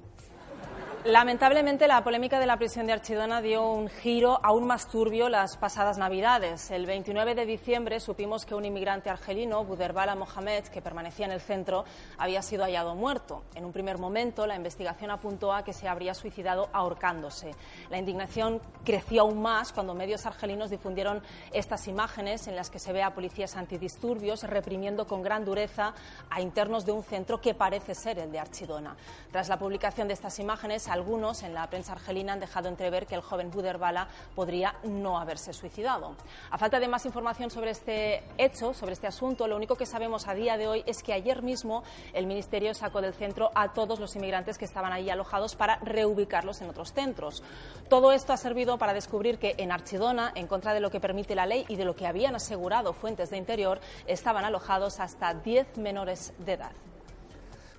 [1.05, 5.59] Lamentablemente, la polémica de la prisión de Archidona dio un giro aún más turbio las
[5.59, 6.71] pasadas Navidades.
[6.71, 11.43] El 29 de diciembre supimos que un inmigrante argelino, Buderbala Mohamed, que permanecía en el
[11.43, 11.85] centro,
[12.17, 13.43] había sido hallado muerto.
[13.55, 17.51] En un primer momento, la investigación apuntó a que se habría suicidado ahorcándose.
[17.91, 22.95] La indignación creció aún más cuando medios argelinos difundieron estas imágenes en las que se
[22.95, 25.93] ve a policías antidisturbios reprimiendo con gran dureza
[26.31, 28.97] a internos de un centro que parece ser el de Archidona.
[29.31, 33.17] Tras la publicación de estas imágenes, algunos en la prensa argelina han dejado entrever que
[33.17, 36.15] el joven Buderbala podría no haberse suicidado.
[36.51, 40.29] A falta de más información sobre este hecho, sobre este asunto, lo único que sabemos
[40.29, 43.99] a día de hoy es que ayer mismo el Ministerio sacó del centro a todos
[43.99, 47.43] los inmigrantes que estaban ahí alojados para reubicarlos en otros centros.
[47.89, 51.35] Todo esto ha servido para descubrir que en Archidona, en contra de lo que permite
[51.35, 55.77] la ley y de lo que habían asegurado fuentes de interior, estaban alojados hasta 10
[55.79, 56.73] menores de edad.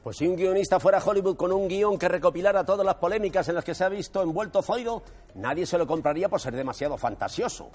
[0.06, 3.50] Pues si un guionista fuera a Hollywood con un guion que recopilara todas las polémicas
[3.50, 5.02] en las que se ha visto envuelto Zoido,
[5.34, 7.72] nadie se lo compraría por ser demasiado fantasioso.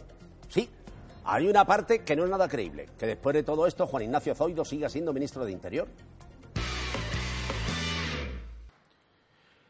[0.48, 0.70] Sí,
[1.24, 4.36] hay una parte que no es nada creíble, que después de todo esto Juan Ignacio
[4.36, 5.88] Zoido siga siendo ministro de Interior.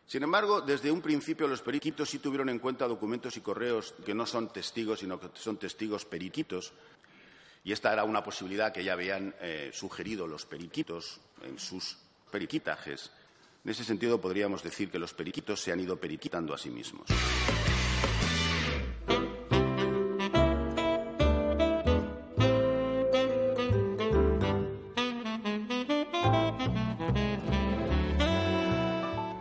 [0.05, 4.13] Sin embargo, desde un principio los periquitos sí tuvieron en cuenta documentos y correos que
[4.13, 6.75] no son testigos, sino que son testigos periquitos.
[7.65, 11.97] Y esta era una posibilidad que ya habían eh, sugerido los periquitos en sus
[12.31, 13.11] periquitajes.
[13.65, 17.07] En ese sentido, podríamos decir que los periquitos se han ido periquitando a sí mismos.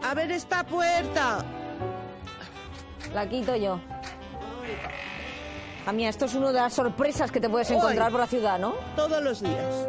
[0.03, 1.45] A ver esta puerta.
[3.13, 3.79] La quito yo.
[5.85, 8.11] A mí, esto es una de las sorpresas que te puedes encontrar Hoy.
[8.11, 8.75] por la ciudad, ¿no?
[8.95, 9.87] Todos los días.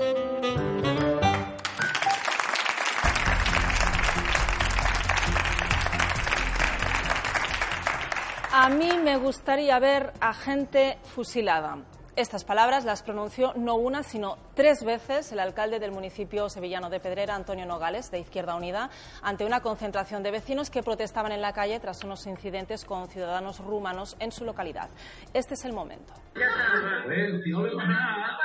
[8.62, 11.78] A mí me gustaría ver a gente fusilada.
[12.14, 17.00] Estas palabras las pronunció no una, sino tres veces el alcalde del municipio sevillano de
[17.00, 18.90] Pedrera, Antonio Nogales, de Izquierda Unida,
[19.22, 23.60] ante una concentración de vecinos que protestaban en la calle tras unos incidentes con ciudadanos
[23.60, 24.90] rumanos en su localidad.
[25.32, 26.12] Este es el momento.
[26.34, 28.38] Ver, si no le pasa nada,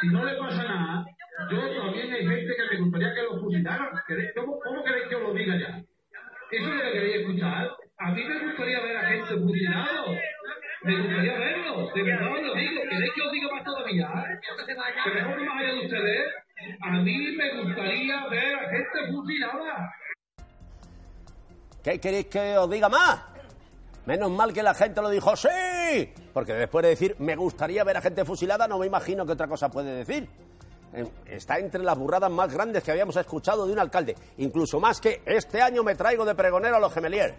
[0.00, 1.06] si no le pasa nada,
[1.52, 3.88] yo también hay gente que me gustaría que lo fusilaran.
[4.08, 5.76] ¿Queréis- ¿Cómo, cómo queréis que os lo diga ya?
[6.50, 7.68] ¿Eso es lo que queréis escuchar?
[8.00, 10.14] A mí me gustaría ver a gente fusilado.
[10.84, 11.90] Me gustaría verlo.
[11.94, 12.82] De verdad os lo digo.
[12.88, 14.08] ¿Queréis que os diga más todavía?
[15.04, 16.32] Que no más allá de ustedes.
[16.80, 19.94] A mí me gustaría ver a gente fusilada.
[21.84, 23.22] ¿Qué queréis que os diga más?
[24.06, 27.98] Menos mal que la gente lo dijo sí, porque después de decir me gustaría ver
[27.98, 30.26] a gente fusilada, no me imagino que otra cosa puede decir.
[31.26, 35.22] Está entre las burradas más grandes que habíamos escuchado de un alcalde, incluso más que
[35.24, 37.34] este año me traigo de pregonero a los gemelier.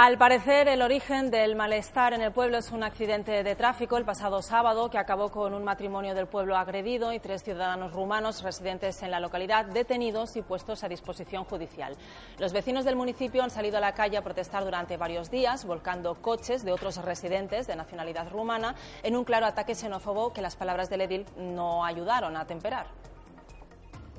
[0.00, 4.04] Al parecer, el origen del malestar en el pueblo es un accidente de tráfico el
[4.04, 9.02] pasado sábado que acabó con un matrimonio del pueblo agredido y tres ciudadanos rumanos residentes
[9.02, 11.96] en la localidad detenidos y puestos a disposición judicial.
[12.38, 16.14] Los vecinos del municipio han salido a la calle a protestar durante varios días, volcando
[16.22, 20.88] coches de otros residentes de nacionalidad rumana en un claro ataque xenófobo que las palabras
[20.88, 22.86] del edil no ayudaron a temperar.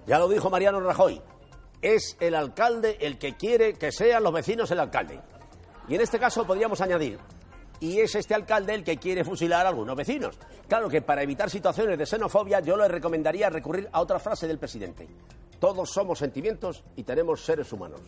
[0.06, 1.22] Ya lo dijo Mariano Rajoy,
[1.82, 5.22] es el alcalde el que quiere que sean los vecinos el alcalde.
[5.90, 7.18] Y en este caso podríamos añadir,
[7.80, 10.38] y es este alcalde el que quiere fusilar a algunos vecinos.
[10.68, 14.60] Claro que para evitar situaciones de xenofobia yo le recomendaría recurrir a otra frase del
[14.60, 15.08] presidente.
[15.60, 18.02] Todos somos sentimientos y tenemos seres humanos.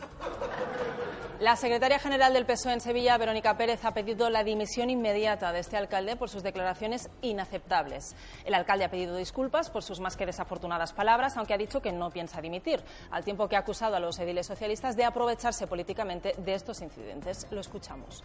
[1.41, 5.61] La secretaria general del PSOE en Sevilla, Verónica Pérez, ha pedido la dimisión inmediata de
[5.61, 8.15] este alcalde por sus declaraciones inaceptables.
[8.45, 11.91] El alcalde ha pedido disculpas por sus más que desafortunadas palabras, aunque ha dicho que
[11.91, 16.33] no piensa dimitir, al tiempo que ha acusado a los ediles socialistas de aprovecharse políticamente
[16.37, 17.47] de estos incidentes.
[17.51, 18.23] Lo escuchamos.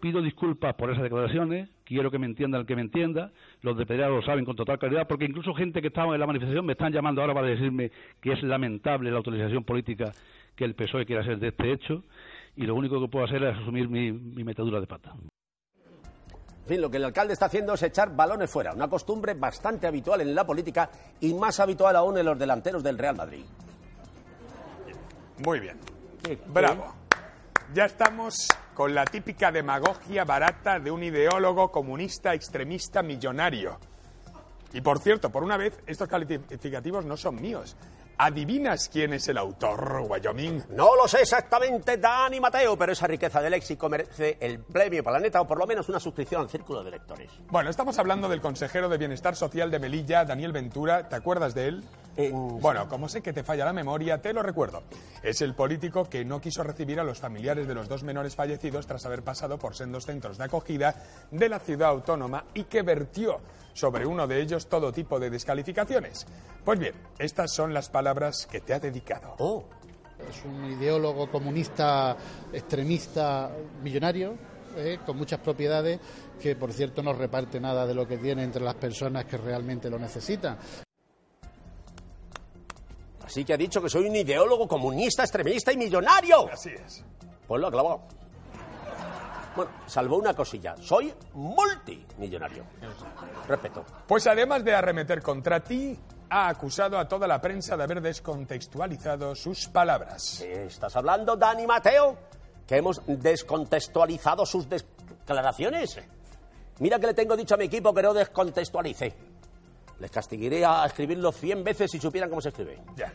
[0.00, 3.86] Pido disculpas por esas declaraciones, quiero que me entienda el que me entienda, los de
[3.86, 6.72] Pedrera lo saben con total claridad, porque incluso gente que estaba en la manifestación me
[6.72, 10.10] están llamando ahora para decirme que es lamentable la utilización política
[10.56, 12.02] que el PSOE quiere hacer de este hecho,
[12.60, 15.14] y lo único que puedo hacer es asumir mi, mi metedura de pata.
[15.14, 19.86] En fin, lo que el alcalde está haciendo es echar balones fuera, una costumbre bastante
[19.86, 23.44] habitual en la política y más habitual aún en los delanteros del Real Madrid.
[25.38, 25.78] Muy bien.
[26.48, 26.92] Bravo.
[27.72, 33.78] Ya estamos con la típica demagogia barata de un ideólogo comunista extremista millonario.
[34.74, 37.74] Y por cierto, por una vez, estos calificativos no son míos.
[38.22, 40.64] ¿Adivinas quién es el autor, Wyoming?
[40.72, 45.40] No lo sé exactamente, Dani Mateo, pero esa riqueza de léxico merece el premio Planeta
[45.40, 47.30] o por lo menos una suscripción al círculo de lectores.
[47.48, 51.08] Bueno, estamos hablando del consejero de Bienestar Social de Melilla, Daniel Ventura.
[51.08, 51.84] ¿Te acuerdas de él?
[52.16, 52.60] En...
[52.60, 54.82] Bueno, como sé que te falla la memoria, te lo recuerdo.
[55.22, 58.86] Es el político que no quiso recibir a los familiares de los dos menores fallecidos
[58.86, 60.94] tras haber pasado por sendos centros de acogida
[61.30, 63.40] de la ciudad autónoma y que vertió
[63.72, 66.26] sobre uno de ellos todo tipo de descalificaciones.
[66.64, 69.34] Pues bien, estas son las palabras que te ha dedicado.
[69.38, 69.64] Oh.
[70.28, 72.14] Es un ideólogo comunista
[72.52, 73.50] extremista
[73.82, 74.36] millonario,
[74.76, 75.98] eh, con muchas propiedades,
[76.40, 79.88] que por cierto no reparte nada de lo que tiene entre las personas que realmente
[79.88, 80.58] lo necesitan.
[83.30, 86.50] Así que ha dicho que soy un ideólogo comunista, extremista y millonario.
[86.52, 87.04] Así es.
[87.46, 88.00] Pues lo ha clavado.
[89.54, 90.74] Bueno, salvo una cosilla.
[90.80, 92.64] Soy multimillonario.
[93.46, 93.84] Respeto.
[94.08, 95.96] Pues además de arremeter contra ti,
[96.28, 100.38] ha acusado a toda la prensa de haber descontextualizado sus palabras.
[100.40, 102.18] ¿Qué estás hablando, Dani Mateo?
[102.66, 106.00] ¿Que hemos descontextualizado sus declaraciones?
[106.80, 109.29] Mira que le tengo dicho a mi equipo que no descontextualice.
[110.00, 112.78] Les castiguaré a escribirlo 100 veces si supieran cómo se escribe.
[112.96, 113.12] Ya.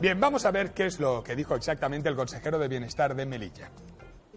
[0.00, 3.24] Bien, vamos a ver qué es lo que dijo exactamente el consejero de Bienestar de
[3.24, 3.70] Melilla.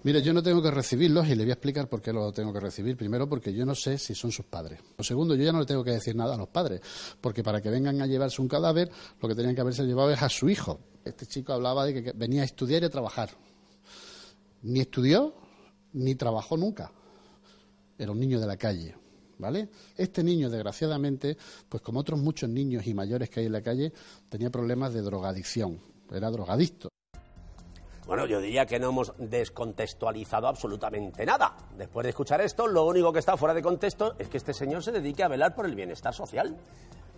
[0.03, 2.53] Mire, yo no tengo que recibirlos y le voy a explicar por qué lo tengo
[2.53, 2.95] que recibir.
[2.95, 4.79] Primero, porque yo no sé si son sus padres.
[4.95, 6.81] Lo segundo, yo ya no le tengo que decir nada a los padres,
[7.19, 10.21] porque para que vengan a llevarse un cadáver, lo que tenían que haberse llevado es
[10.21, 10.79] a su hijo.
[11.03, 13.31] Este chico hablaba de que venía a estudiar y a trabajar.
[14.61, 15.33] Ni estudió,
[15.93, 16.91] ni trabajó nunca.
[17.97, 18.95] Era un niño de la calle.
[19.39, 19.69] ¿Vale?
[19.95, 21.37] Este niño, desgraciadamente,
[21.69, 23.93] pues como otros muchos niños y mayores que hay en la calle,
[24.29, 25.79] tenía problemas de drogadicción.
[26.11, 26.89] Era drogadicto.
[28.07, 31.57] Bueno, yo diría que no hemos descontextualizado absolutamente nada.
[31.77, 34.81] Después de escuchar esto, lo único que está fuera de contexto es que este señor
[34.81, 36.57] se dedique a velar por el bienestar social.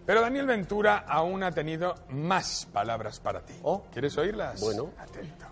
[0.04, 3.54] Pero Daniel Ventura aún ha tenido más palabras para ti.
[3.94, 4.60] ¿Quieres oírlas?
[4.60, 4.90] Bueno.
[4.98, 5.46] Atento.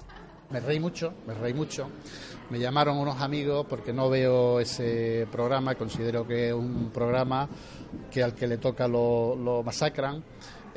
[0.50, 1.90] Me reí mucho, me reí mucho.
[2.50, 7.50] Me llamaron unos amigos porque no veo ese programa, considero que es un programa
[8.10, 10.24] que al que le toca lo, lo masacran.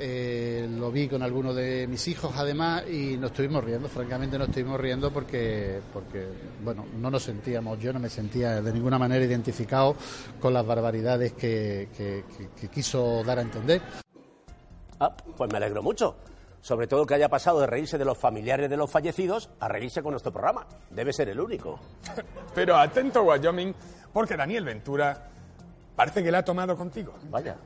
[0.02, 4.48] Eh, lo vi con algunos de mis hijos además y nos estuvimos riendo, francamente nos
[4.48, 6.26] estuvimos riendo porque, porque,
[6.64, 9.94] bueno, no nos sentíamos, yo no me sentía de ninguna manera identificado
[10.40, 11.88] con las barbaridades que,
[12.72, 13.82] quiso dar a entender.
[14.98, 16.16] Ah, pues me alegro mucho.
[16.60, 20.02] Sobre todo que haya pasado de reírse de los familiares de los fallecidos a reírse
[20.02, 20.66] con nuestro programa.
[20.90, 21.78] Debe ser el único.
[22.54, 23.74] Pero atento, Wyoming,
[24.12, 25.28] porque Daniel Ventura
[25.96, 27.14] parece que la ha tomado contigo.
[27.30, 27.56] Vaya.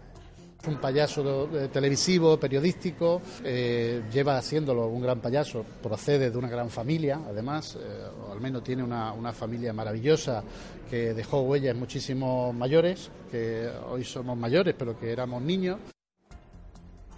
[0.65, 6.49] Es un payaso eh, televisivo, periodístico, eh, lleva haciéndolo un gran payaso, procede de una
[6.49, 10.43] gran familia, además, eh, o al menos tiene una, una familia maravillosa
[10.89, 15.81] que dejó huellas muchísimos mayores, que hoy somos mayores, pero que éramos niños.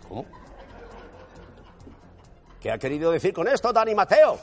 [0.08, 0.24] ¿Cómo?
[2.66, 4.40] ¿Qué ha querido decir con esto, Dani Mateo?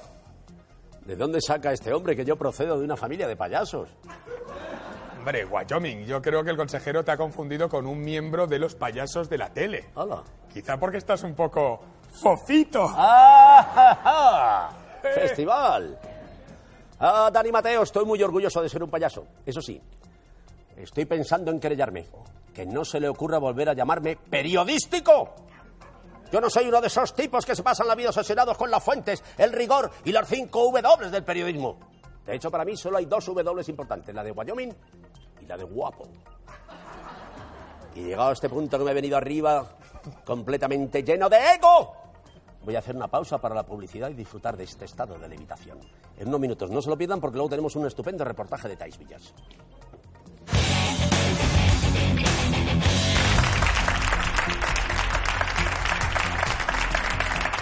[1.04, 3.90] ¿De dónde saca este hombre que yo procedo de una familia de payasos?
[5.18, 8.76] Hombre, Wyoming, yo creo que el consejero te ha confundido con un miembro de los
[8.76, 9.90] payasos de la tele.
[10.54, 11.82] Quizá porque estás un poco
[12.22, 12.90] fofito.
[12.96, 14.70] ¡Ah, ja, ja!
[15.02, 16.00] ¡Festival!
[17.02, 19.28] Ah, Dani Mateo, estoy muy orgulloso de ser un payaso.
[19.46, 19.82] Eso sí,
[20.78, 22.06] estoy pensando en querellarme.
[22.54, 25.36] Que no se le ocurra volver a llamarme periodístico.
[26.34, 28.84] Yo no soy uno de esos tipos que se pasan la vida obsesionados con las
[28.84, 31.78] fuentes, el rigor y las cinco W del periodismo.
[32.26, 34.74] De hecho, para mí solo hay dos W importantes, la de Wyoming
[35.42, 36.08] y la de guapo.
[37.94, 39.78] Y llegado a este punto que me he venido arriba,
[40.26, 41.96] completamente lleno de ego,
[42.64, 45.78] voy a hacer una pausa para la publicidad y disfrutar de este estado de levitación.
[46.18, 48.98] En unos minutos, no se lo pierdan porque luego tenemos un estupendo reportaje de Tais
[48.98, 49.36] Villas.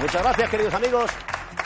[0.02, 1.12] Muchas gracias, queridos amigos.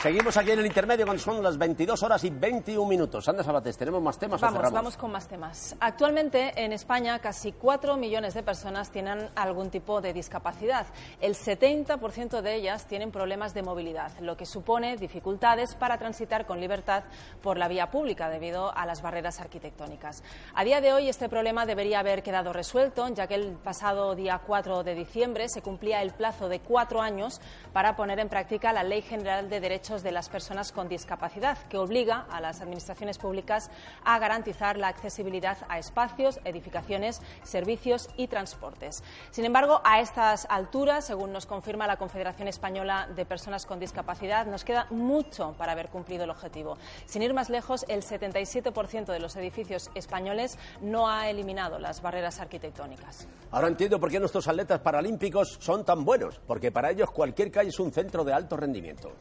[0.02, 3.26] Seguimos aquí en el intermedio cuando son las 22 horas y 21 minutos.
[3.28, 4.74] Anda Sabates, ¿tenemos más temas o Vamos, cerramos?
[4.74, 5.74] vamos con más temas.
[5.80, 10.86] Actualmente en España casi 4 millones de personas tienen algún tipo de discapacidad.
[11.20, 16.60] El 70% de ellas tienen problemas de movilidad, lo que supone dificultades para transitar con
[16.60, 17.02] libertad
[17.42, 20.22] por la vía pública debido a las barreras arquitectónicas.
[20.54, 24.40] A día de hoy este problema debería haber quedado resuelto, ya que el pasado día
[24.46, 27.40] 4 de diciembre se cumplía el plazo de cuatro años
[27.72, 31.78] para poner en práctica la Ley General de Derechos de las Personas con Discapacidad, que
[31.78, 33.70] obliga a las administraciones públicas
[34.04, 39.02] a garantizar la accesibilidad a espacios, edificaciones, servicios y transportes.
[39.30, 44.46] Sin embargo, a estas alturas, según nos confirma la Confederación Española de Personas con Discapacidad,
[44.46, 46.78] nos queda mucho para haber cumplido el objetivo.
[47.06, 52.40] Sin ir más lejos, el 77% de los edificios españoles no ha eliminado las barreras
[52.40, 53.28] arquitectónicas.
[53.50, 57.70] Ahora entiendo por qué nuestros atletas paralímpicos son tan buenos, porque para ellos cualquier calle
[57.70, 59.12] es un centro de alto rendimiento.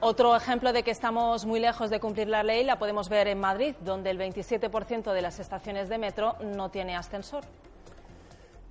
[0.00, 3.40] Otro ejemplo de que estamos muy lejos de cumplir la ley la podemos ver en
[3.40, 7.44] Madrid, donde el 27% de las estaciones de metro no tiene ascensor.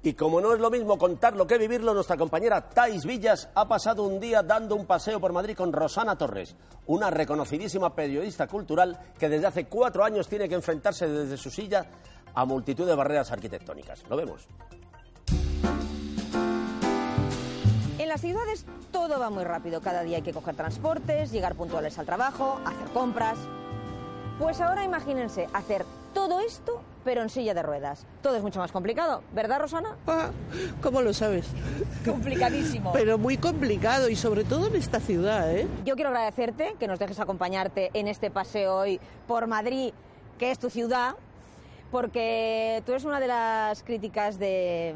[0.03, 4.03] Y como no es lo mismo contarlo que vivirlo, nuestra compañera Thais Villas ha pasado
[4.03, 6.55] un día dando un paseo por Madrid con Rosana Torres,
[6.85, 11.87] una reconocidísima periodista cultural que desde hace cuatro años tiene que enfrentarse desde su silla
[12.35, 14.03] a multitud de barreras arquitectónicas.
[14.07, 14.47] Lo vemos.
[18.15, 19.81] Las ciudades todo va muy rápido.
[19.81, 23.37] Cada día hay que coger transportes, llegar puntuales al trabajo, hacer compras.
[24.39, 28.05] Pues ahora imagínense hacer todo esto, pero en silla de ruedas.
[28.21, 29.97] Todo es mucho más complicado, ¿verdad, Rosana?
[30.07, 30.29] Ah,
[30.81, 31.45] ¿Cómo lo sabes?
[32.05, 32.93] Complicadísimo.
[32.93, 35.67] Pero muy complicado y sobre todo en esta ciudad, ¿eh?
[35.83, 39.91] Yo quiero agradecerte que nos dejes acompañarte en este paseo hoy por Madrid,
[40.39, 41.15] que es tu ciudad,
[41.91, 44.95] porque tú eres una de las críticas de,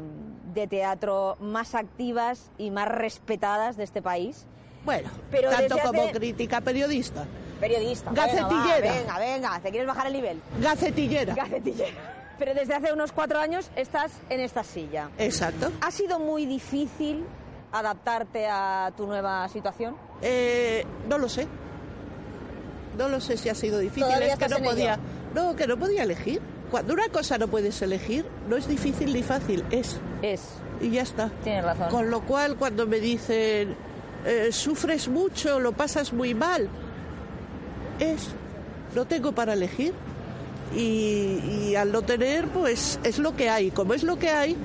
[0.52, 4.46] de teatro más activas y más respetadas de este país.
[4.84, 7.24] Bueno, Pero tanto como crítica periodista.
[7.60, 8.10] Periodista.
[8.10, 8.92] Bueno, Gacetillera.
[8.92, 10.40] va, venga, venga, ¿te quieres bajar el nivel?
[10.60, 11.34] Gacetillera.
[11.34, 12.16] Gacetillera.
[12.38, 15.10] Pero desde hace unos cuatro años estás en esta silla.
[15.18, 15.70] Exacto.
[15.82, 17.24] ¿Ha sido muy difícil
[17.70, 19.94] adaptarte a tu nueva situación?
[20.22, 21.46] Eh, no lo sé.
[22.96, 24.10] No lo sé si ha sido difícil.
[24.22, 24.94] Es que no podía.
[24.94, 25.02] ello.
[25.34, 26.40] No, que no podía elegir.
[26.70, 29.98] Cuando una cosa no puedes elegir, no es difícil ni fácil, es.
[30.22, 30.42] Es.
[30.80, 31.30] Y ya está.
[31.42, 31.88] Tienes razón.
[31.90, 33.74] Con lo cual, cuando me dicen,
[34.24, 36.68] eh, sufres mucho, lo pasas muy mal,
[37.98, 38.30] es.
[38.94, 39.94] No tengo para elegir.
[40.74, 43.70] Y, y al no tener, pues es lo que hay.
[43.72, 44.56] Como es lo que hay,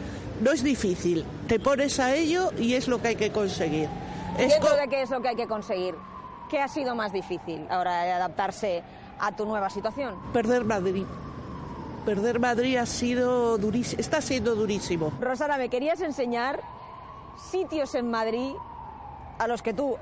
[0.41, 1.25] no es difícil.
[1.47, 3.89] Te pones a ello y es lo que hay que conseguir.
[4.37, 5.95] Es ¿Dentro co- de qué es lo que hay que conseguir?
[6.49, 8.83] ¿Qué ha sido más difícil ahora de adaptarse
[9.19, 10.15] a tu nueva situación?
[10.31, 11.05] perder Madrid.
[12.05, 15.11] Perder Madrid ha sido durísimo, está siendo durísimo.
[15.19, 16.61] Rosana, me querías enseñar
[17.51, 18.51] sitios en Madrid
[19.39, 19.97] a los que tú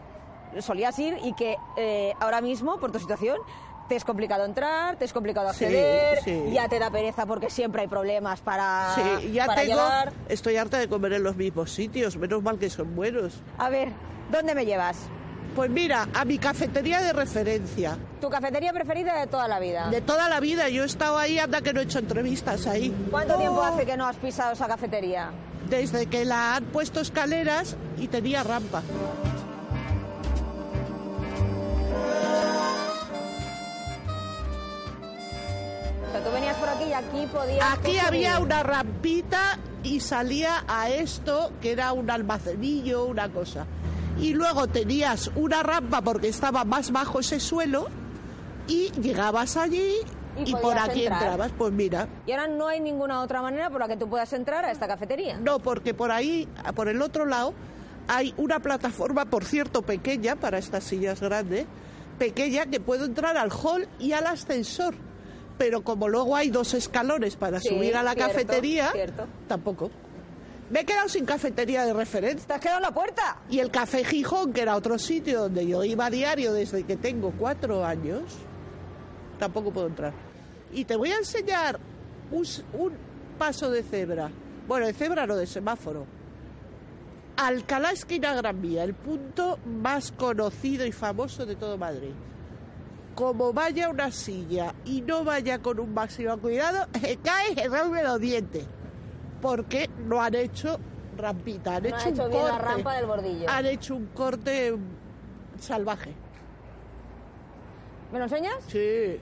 [0.59, 3.37] solías ir y que eh, ahora mismo, por tu situación,
[3.87, 6.43] te es complicado entrar, te es complicado Sí, acceder, sí.
[6.53, 10.13] ya te da pereza porque siempre hay problemas para, Sí, ya para tengo, llegar.
[10.29, 13.41] estoy harta de comer en los mismos sitios, menos mal que son buenos.
[13.57, 13.89] A ver,
[14.31, 14.97] ¿dónde me llevas?
[15.55, 17.95] Pues mira, a mi cafetería de referencia.
[18.19, 19.87] ¿Tu cafetería preferida de toda la vida?
[19.89, 22.91] De toda la vida, yo he estado ahí, anda que no he hecho entrevistas ahí.
[23.11, 25.29] ¿Cuánto Oh, tiempo hace que no has pisado esa cafetería?
[25.69, 28.81] Desde que la han puesto escaleras y tenía rampa.
[36.07, 37.73] O sea, tú venías por aquí y aquí podías...
[37.73, 43.65] Aquí había una rampita y salía a esto, que era un almacenillo, una cosa.
[44.19, 47.87] Y luego tenías una rampa porque estaba más bajo ese suelo
[48.67, 49.95] y llegabas allí
[50.37, 51.21] Y y, por aquí entrar.
[51.23, 51.51] entrabas.
[51.57, 54.65] Pues mira, Y ahora no hay ninguna otra manera por la que tú puedas entrar
[54.65, 55.37] a esta cafetería.
[55.39, 57.53] no, porque por ahí, por el otro lado,
[58.07, 61.65] hay una plataforma, por cierto, pequeña para estas sillas grandes,
[62.19, 64.95] pequeña que puedo entrar al hall y al ascensor.
[65.57, 69.25] Pero como luego hay dos escalones para Sí, subir a la cierto, cafetería, cierto.
[69.47, 69.91] tampoco.
[70.69, 72.47] Me he quedado sin cafetería de referencia.
[72.47, 73.37] ¿Te has quedado en la puerta?
[73.49, 76.95] Y el Café Gijón, que era otro sitio donde yo iba a diario desde que
[76.95, 78.23] tengo cuatro años,
[79.37, 80.13] tampoco puedo entrar.
[80.71, 81.79] Y te voy a enseñar
[82.31, 82.93] un,
[83.37, 84.31] paso de cebra.
[84.67, 86.05] Bueno, de cebra no, de semáforo.
[87.35, 92.13] Alcalá esquina Gran Vía, el punto más conocido y famoso de todo Madrid.
[93.15, 96.87] Como vaya una silla y no vaya con un máximo cuidado,
[97.23, 98.65] cae y se rompe los dientes.
[99.43, 100.79] Porque no han hecho
[101.17, 102.65] rampita, han No hecho, un bien la corte.
[102.65, 103.49] rampa del bordillo.
[103.49, 104.73] Han hecho un corte
[105.59, 106.13] salvaje.
[108.13, 108.55] ¿Me lo enseñas?
[108.69, 109.19] Sí.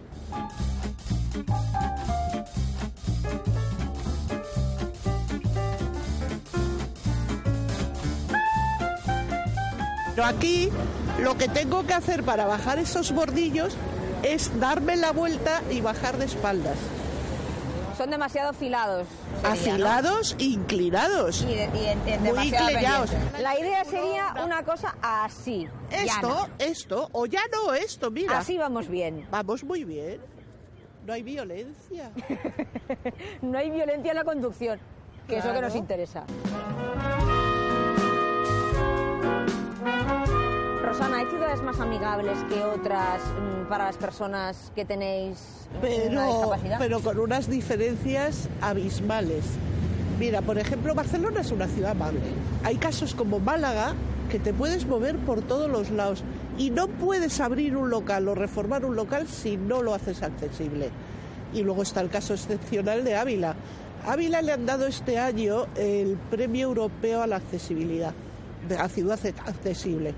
[10.15, 10.69] Pero aquí
[11.21, 13.75] lo que tengo que hacer para bajar esos bordillos
[14.23, 16.77] es darme la vuelta y bajar de espaldas.
[18.01, 19.05] Son demasiado afilados.
[19.43, 19.49] sería, ¿no?
[19.73, 21.41] Afilados e inclinados.
[21.43, 23.11] Y, de- y en- en Muy inclinados.
[23.39, 25.67] La idea sería una cosa así.
[25.91, 26.49] Esto, llana.
[26.57, 28.39] esto, o ya no esto, mira.
[28.39, 29.27] Así vamos bien.
[29.29, 30.19] Vamos muy bien.
[31.05, 32.09] No hay violencia.
[33.43, 34.79] No hay violencia en la conducción,
[35.27, 36.23] que es lo que nos interesa.
[40.91, 46.25] Rosana, ¿hay ciudades más amigables que otras mm, para las personas que tenéis una pero,
[46.25, 46.79] discapacidad?
[46.79, 49.45] pero con unas diferencias abismales.
[50.19, 52.19] Mira, por ejemplo, Barcelona es una ciudad amable.
[52.65, 53.93] Hay casos como Málaga
[54.29, 56.25] que te puedes mover por todos los lados
[56.57, 60.89] y no puedes abrir un local o reformar un local si no lo haces accesible.
[61.53, 63.55] Y luego está el caso excepcional de Ávila.
[64.05, 68.11] A Ávila le han dado este año el Premio Europeo a la Accesibilidad,
[68.67, 70.13] la ciudad accesible.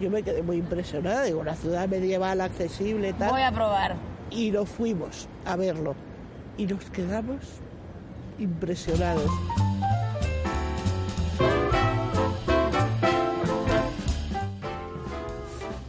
[0.00, 3.32] Yo me quedé muy impresionada, digo, una ciudad medieval accesible, tal.
[3.32, 3.96] Voy a probar.
[4.30, 5.94] Y nos fuimos a verlo.
[6.56, 7.36] Y nos quedamos
[8.38, 9.30] impresionados.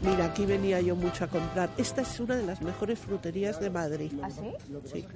[0.02, 1.70] Mira, aquí venía yo mucho a comprar.
[1.78, 4.12] Esta es una de las mejores fruterías de Madrid.
[4.22, 4.52] ¿Ah, sí?
[4.92, 5.08] Sí.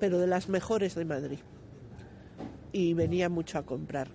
[0.00, 1.38] Pero de las mejores de Madrid.
[2.72, 4.08] Y venía mucho a comprar.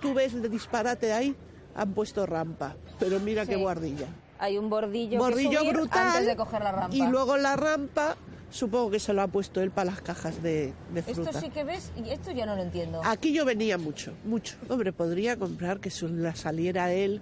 [0.00, 1.34] ¿Tú ves el disparate ahí?
[1.74, 2.76] Han puesto rampa.
[2.98, 4.06] Pero mira qué guardilla.
[4.38, 6.06] Hay un bordillo, Bordillo que brutal.
[6.08, 6.96] antes de coger la rampa.
[6.96, 8.16] Y luego la rampa,
[8.50, 11.30] supongo que se lo ha puesto él para las cajas de, de fruta.
[11.30, 13.00] Esto sí que ves, y esto ya no lo entiendo.
[13.04, 14.56] Aquí yo venía mucho, mucho.
[14.68, 17.20] Hombre, podría comprar que se la saliera él,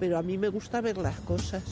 [0.00, 1.62] pero a mí me gusta ver las cosas.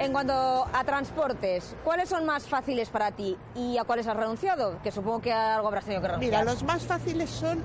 [0.00, 4.80] En cuanto a transportes, ¿cuáles son más fáciles para ti y a cuáles has renunciado?
[4.82, 6.40] Que supongo que algo habrás tenido que renunciar.
[6.40, 7.62] Mira, los más fáciles son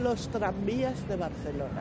[0.00, 1.80] los tranvías de Barcelona.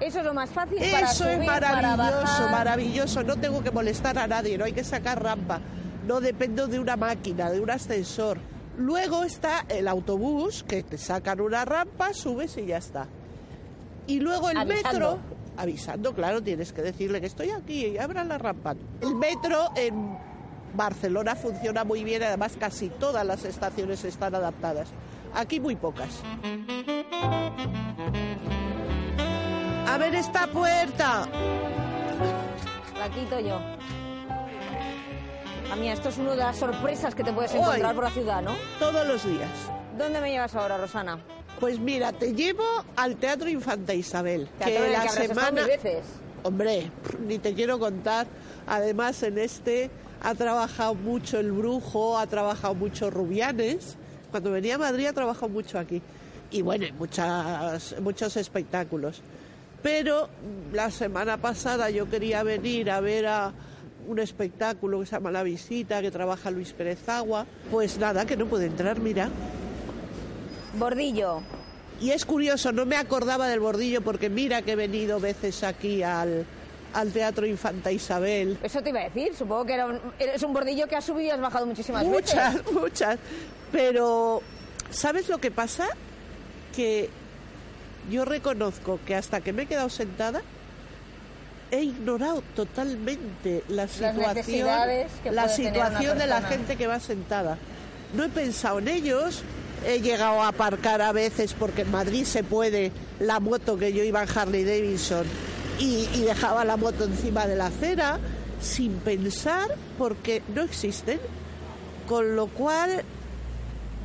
[0.00, 3.22] Eso es lo más fácil para Eso es subir, maravilloso, maravilloso.
[3.22, 5.60] No tengo que molestar a nadie, no hay que sacar rampa.
[6.06, 8.38] No dependo de una máquina, de un ascensor.
[8.78, 13.08] Luego está el autobús, que te sacan una rampa, subes y ya está.
[14.06, 14.90] Y luego el Avisando.
[14.90, 15.18] metro,
[15.56, 18.74] avisando, claro, tienes que decirle que estoy aquí y abran la rampa.
[19.00, 20.18] El metro en
[20.74, 24.88] Barcelona funciona muy bien, además casi todas las estaciones están adaptadas.
[25.34, 26.08] Aquí muy pocas.
[29.88, 31.26] A ver esta puerta.
[32.98, 33.58] La quito yo.
[35.70, 37.60] A mí esto es una de las sorpresas que te puedes Hoy.
[37.60, 38.52] encontrar por la ciudad, ¿no?
[38.78, 39.50] Todos los días.
[39.98, 41.18] ¿Dónde me llevas ahora, Rosana?
[41.60, 42.64] Pues mira, te llevo
[42.96, 46.04] al Teatro Infanta Isabel, Teatro que en el la que semana veces.
[46.42, 46.90] Hombre,
[47.26, 48.26] ni te quiero contar.
[48.66, 49.90] Además, en este
[50.22, 53.96] ha trabajado mucho el Brujo, ha trabajado mucho Rubianes.
[54.30, 56.02] Cuando venía a Madrid ha trabajado mucho aquí.
[56.50, 59.22] Y bueno, muchas, muchos espectáculos.
[59.82, 60.28] Pero
[60.72, 63.52] la semana pasada yo quería venir a ver a
[64.06, 67.46] un espectáculo que se llama La Visita, que trabaja Luis Pérez Agua.
[67.70, 69.28] Pues nada, que no puede entrar, mira.
[70.78, 71.42] Bordillo.
[72.00, 76.02] Y es curioso, no me acordaba del bordillo porque mira que he venido veces aquí
[76.02, 76.44] al,
[76.92, 78.58] al Teatro Infanta Isabel.
[78.62, 81.28] Eso te iba a decir, supongo que era un, es un bordillo que has subido
[81.28, 82.72] y has bajado muchísimas Muchas, veces.
[82.80, 83.18] muchas.
[83.70, 84.42] Pero,
[84.90, 85.86] ¿sabes lo que pasa?
[86.74, 87.10] Que
[88.10, 90.42] yo reconozco que hasta que me he quedado sentada,
[91.70, 94.68] he ignorado totalmente la situación,
[95.30, 97.56] la situación de la gente que va sentada.
[98.14, 99.42] No he pensado en ellos.
[99.86, 104.02] He llegado a aparcar a veces porque en Madrid se puede la moto que yo
[104.02, 105.26] iba en Harley Davidson
[105.78, 108.18] y, y dejaba la moto encima de la acera
[108.60, 109.68] sin pensar
[109.98, 111.18] porque no existen.
[112.08, 113.02] Con lo cual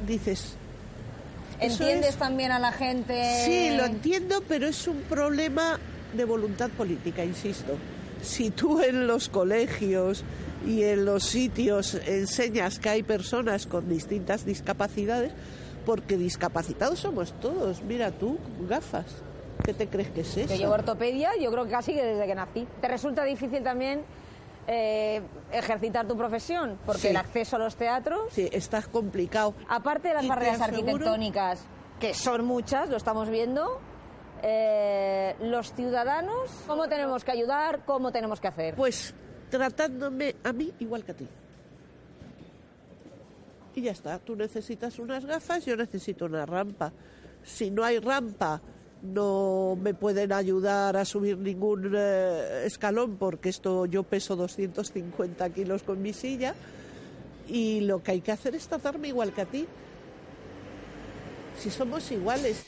[0.07, 0.53] dices.
[1.59, 3.43] ¿Entiendes es- también a la gente?
[3.45, 5.79] Sí, lo entiendo, pero es un problema
[6.13, 7.73] de voluntad política, insisto.
[8.21, 10.23] Si tú en los colegios
[10.65, 15.31] y en los sitios enseñas que hay personas con distintas discapacidades,
[15.89, 18.37] porque discapacitados somos todos, mira tú,
[18.69, 19.07] gafas,
[19.65, 20.53] ¿qué te crees que es eso?
[20.53, 22.67] Yo llevo ortopedia, yo creo que casi que desde que nací.
[22.79, 24.03] ¿Te resulta difícil también
[24.67, 25.19] eh,
[25.51, 26.77] ejercitar tu profesión?
[26.85, 27.07] Porque Sí.
[27.07, 28.21] el acceso a los teatros...
[28.31, 29.55] Sí, está complicado.
[29.67, 31.65] Aparte de las barreras aseguro- arquitectónicas,
[31.99, 33.79] que son muchas, lo estamos viendo,
[34.43, 37.79] eh, los ciudadanos, ¿cómo tenemos que ayudar?
[37.87, 38.75] ¿Cómo tenemos que hacer?
[38.75, 39.15] Pues
[39.49, 41.27] tratándome a mí igual que a ti.
[43.79, 46.91] Y ya está, tú necesitas unas gafas, yo necesito una rampa.
[47.45, 48.61] Si no hay rampa,
[49.01, 55.83] no me pueden ayudar a subir ningún eh, escalón porque esto yo peso 250 kilos
[55.83, 56.55] con mi silla
[57.47, 59.65] y lo que hay que hacer es tratarme igual que a ti.
[61.57, 62.65] Si somos iguales.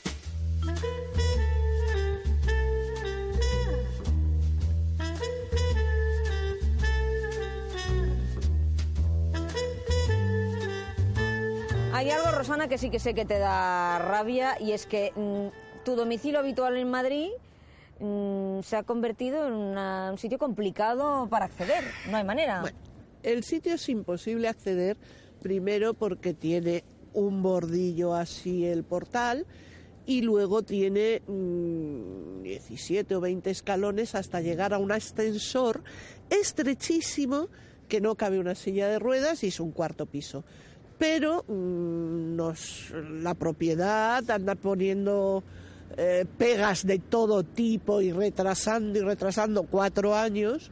[11.92, 15.84] Hay algo, Rosana, que sí que sé que te da rabia y es que mm,
[15.84, 17.28] tu domicilio habitual en Madrid
[18.00, 21.84] mm, se ha convertido en una- un sitio complicado para acceder.
[22.10, 22.62] No hay manera.
[23.22, 24.96] El sitio es imposible acceder,
[25.42, 29.46] primero porque tiene un bordillo así el portal
[30.06, 35.82] y luego tiene mm, 17 o 20 escalones hasta llegar a un ascensor
[36.30, 37.48] estrechísimo
[37.88, 40.44] que no cabe una silla de ruedas y es un cuarto piso.
[41.02, 45.42] Pero mm, nos, la propiedad anda poniendo
[45.96, 50.70] eh, pegas de todo tipo y retrasando y retrasando cuatro años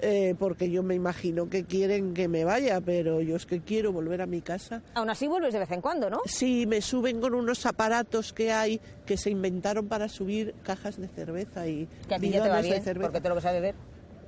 [0.00, 3.92] eh, porque yo me imagino que quieren que me vaya, pero yo es que quiero
[3.92, 4.82] volver a mi casa.
[4.94, 6.22] Aún así vuelves de vez en cuando, ¿no?
[6.24, 11.06] Sí, me suben con unos aparatos que hay que se inventaron para subir cajas de
[11.06, 13.06] cerveza y Que a ti ya te va bidones de bien, cerveza.
[13.08, 13.74] porque te lo que sabes beber.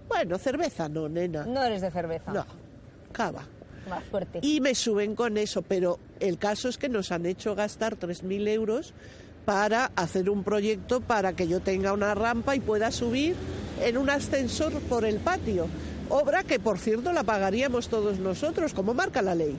[0.08, 1.44] Bueno, cerveza no, nena.
[1.44, 2.32] No eres de cerveza.
[2.32, 2.46] No,
[3.10, 3.44] cava.
[4.42, 8.48] Y me suben con eso, pero el caso es que nos han hecho gastar 3.000
[8.48, 8.94] euros
[9.44, 13.34] para hacer un proyecto para que yo tenga una rampa y pueda subir
[13.82, 15.66] en un ascensor por el patio.
[16.08, 19.56] Obra que, por cierto, la pagaríamos todos nosotros, como marca la ley.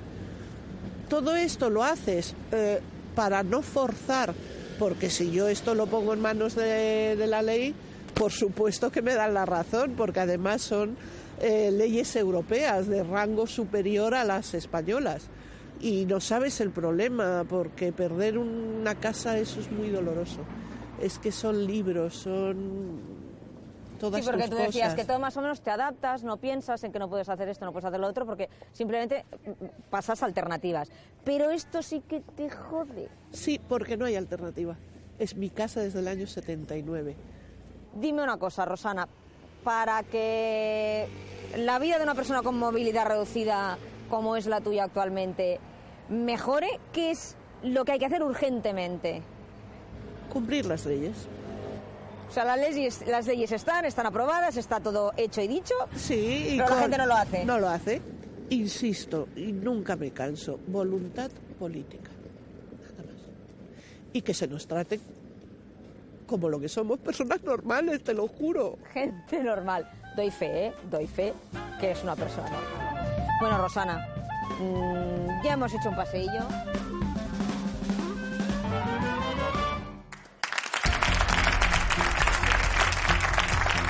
[1.10, 2.80] Todo esto lo haces eh,
[3.16, 4.34] para no forzar,
[4.80, 7.74] porque si yo esto lo pongo en manos de la ley,
[8.14, 10.96] por supuesto que me dan la razón, porque además son
[11.42, 15.28] eh, leyes europeas de rango superior a las españolas.
[15.80, 20.42] Y no sabes el problema, porque perder una casa eso es muy doloroso.
[21.02, 23.00] Es que son libros, son
[24.00, 24.96] todas sí, porque tú decías cosas.
[24.96, 27.66] que todo más o menos te adaptas, no piensas en que no puedes hacer esto,
[27.66, 29.26] no puedes hacer lo otro, porque simplemente
[29.90, 30.90] pasas alternativas.
[31.24, 33.10] Pero esto sí que te jode.
[33.32, 34.76] Sí, porque no hay alternativa.
[35.18, 37.16] Es mi casa desde el año 79.
[37.96, 39.08] Dime una cosa, Rosana,
[39.64, 41.08] para que
[41.58, 43.78] la vida de una persona con movilidad reducida,
[44.10, 45.60] como es la tuya actualmente,
[46.10, 49.22] mejore, ¿qué es lo que hay que hacer urgentemente?
[50.32, 51.16] Cumplir las leyes.
[52.30, 55.76] O sea, las leyes, las leyes están, están aprobadas, está todo hecho y dicho.
[55.96, 57.46] Sí, y pero la gente no lo hace.
[57.46, 58.02] No lo hace.
[58.50, 62.10] Insisto, y nunca me canso, voluntad política.
[62.98, 63.22] Nada más.
[64.14, 65.00] Y que se nos trate
[66.32, 68.78] como lo que somos, personas normales, te lo juro.
[68.94, 69.88] Gente normal.
[70.16, 70.74] Doy fe, ¿eh?
[70.90, 71.34] Doy fe
[71.78, 73.38] que es una persona normal.
[73.42, 74.08] Bueno, Rosana,
[74.60, 76.40] mm, ya hemos hecho un paseillo.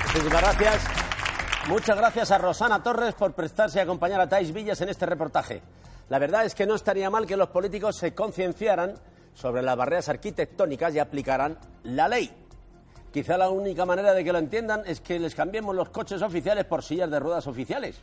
[0.08, 0.84] Muchísimas gracias.
[1.70, 5.62] Muchas gracias a Rosana Torres por prestarse a acompañar a Tais Villas en este reportaje.
[6.10, 8.96] La verdad es que no estaría mal que los políticos se concienciaran
[9.34, 12.32] sobre las barreras arquitectónicas y aplicaran la ley.
[13.12, 16.66] Quizá la única manera de que lo entiendan es que les cambiemos los coches oficiales
[16.66, 17.98] por sillas de ruedas oficiales.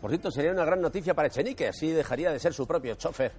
[0.00, 3.32] Por cierto, sería una gran noticia para Echenique, así dejaría de ser su propio chofer.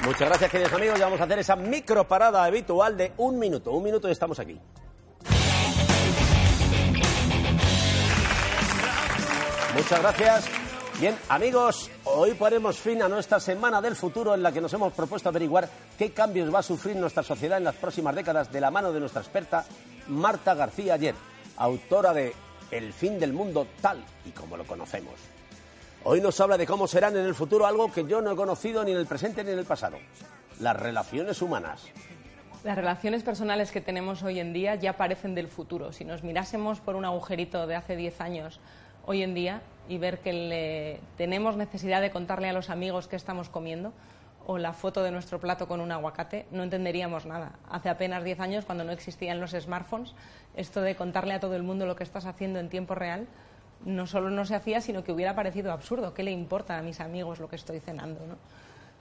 [0.05, 1.01] Muchas gracias, queridos amigos.
[1.01, 3.73] Vamos a hacer esa micro parada habitual de un minuto.
[3.73, 4.59] Un minuto y estamos aquí.
[9.75, 10.62] Muchas gracias.
[11.03, 14.93] Bien, amigos, hoy ponemos fin a nuestra semana del futuro en la que nos hemos
[14.93, 18.71] propuesto averiguar qué cambios va a sufrir nuestra sociedad en las próximas décadas de la
[18.71, 19.65] mano de nuestra experta
[20.07, 21.17] Marta García Ayer,
[21.57, 22.33] autora de
[22.71, 25.15] El fin del mundo tal y como lo conocemos.
[26.05, 28.85] Hoy nos habla de cómo serán en el futuro algo que yo no he conocido
[28.85, 29.97] ni en el presente ni en el pasado,
[30.61, 31.83] las relaciones humanas.
[32.63, 35.93] Las relaciones personales que tenemos hoy en día ya parecen del futuro.
[35.93, 38.61] Si nos mirásemos por un agujerito de hace 10 años
[39.07, 43.17] hoy en día y ver que le tenemos necesidad de contarle a los amigos qué
[43.17, 43.93] estamos comiendo
[44.47, 47.53] o la foto de nuestro plato con un aguacate, no entenderíamos nada.
[47.71, 50.15] Hace apenas 10 años, cuando no existían los smartphones,
[50.57, 53.29] esto de contarle a todo el mundo lo que estás haciendo en tiempo real
[53.85, 56.15] no solo no se hacía, sino que hubiera parecido absurdo.
[56.15, 58.21] ¿Qué le importa a mis amigos lo que estoy cenando?
[58.27, 58.37] ¿no?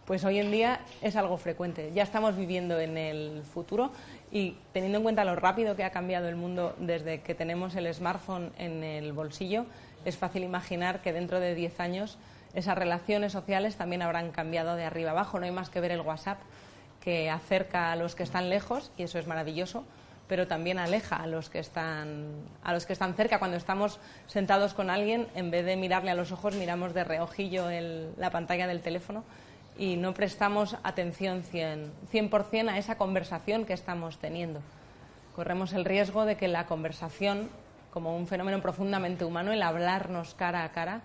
[0.06, 1.92] Pues hoy en día es algo frecuente.
[1.94, 3.92] Ya estamos viviendo en el futuro
[4.32, 7.94] y teniendo en cuenta lo rápido que ha cambiado el mundo desde que tenemos el
[7.94, 9.66] smartphone en el bolsillo,
[10.06, 12.18] es fácil imaginar que dentro de 10 años
[12.54, 15.40] esas relaciones sociales también habrán cambiado de arriba abajo.
[15.40, 16.40] No hay más que ver el WhatsApp
[17.00, 19.84] que acerca a los que están lejos y eso es maravilloso
[20.28, 22.32] pero también aleja a los que están
[22.64, 26.16] a los que están cerca cuando estamos sentados con alguien en vez de mirarle a
[26.16, 29.24] los ojos miramos de reojillo el- la pantalla del teléfono
[29.78, 34.62] y no prestamos atención 100, 100% a esa conversación que estamos teniendo
[35.36, 37.50] corremos el riesgo de que la conversación
[37.92, 41.02] como un fenómeno profundamente humano el hablarnos cara a cara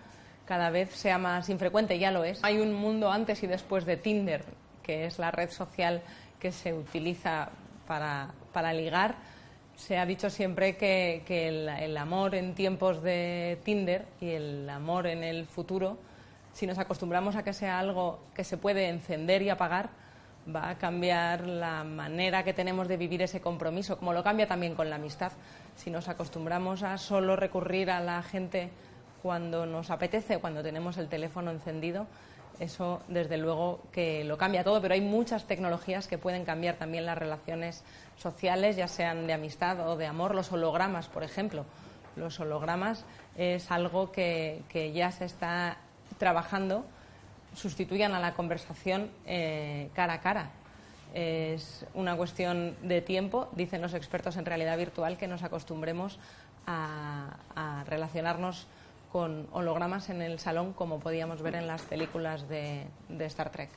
[0.47, 2.43] cada vez sea más infrecuente ya lo es.
[2.45, 4.45] Hay un mundo antes y después de Tinder
[4.83, 6.01] que es la red social
[6.39, 7.51] que se utiliza
[7.89, 9.17] para, para ligar,
[9.75, 11.23] se ha dicho siempre que,
[11.85, 15.99] el amor en tiempos de Tinder y el amor en el futuro,
[16.53, 19.91] si nos acostumbramos a que sea algo que se puede encender y apagar,
[20.55, 24.75] va a cambiar la manera que tenemos de vivir ese compromiso, como lo cambia también
[24.75, 25.33] con la amistad.
[25.77, 28.71] Si nos acostumbramos a solo recurrir a la gente
[29.23, 32.07] cuando nos apetece, cuando tenemos el teléfono encendido,
[32.61, 37.05] eso desde luego que lo cambia todo, pero hay muchas tecnologías que pueden cambiar también
[37.05, 37.85] las relaciones
[38.17, 41.65] sociales, ya sean de amistad o de amor, los hologramas, por ejemplo.
[42.15, 43.05] Los hologramas
[43.37, 45.77] es algo que, que ya se está
[46.19, 46.87] trabajando,
[47.57, 50.51] sustituyan a la conversación eh, cara a cara.
[51.15, 56.19] Es una cuestión de tiempo, dicen los expertos en realidad virtual, que nos acostumbremos
[56.67, 57.37] a,
[57.87, 58.67] relacionarnos
[59.11, 63.71] con hologramas en el salón como podíamos ver en las películas de, de Star Trek.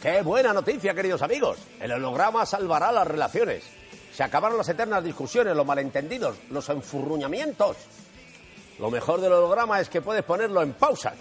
[0.00, 1.58] ¡Qué buena noticia, queridos amigos!
[1.80, 3.64] El holograma salvará las relaciones.
[4.12, 7.76] Se acabaron las eternas discusiones, los malentendidos, los enfurruñamientos.
[8.78, 11.14] Lo mejor del holograma es que puedes ponerlo en pausa.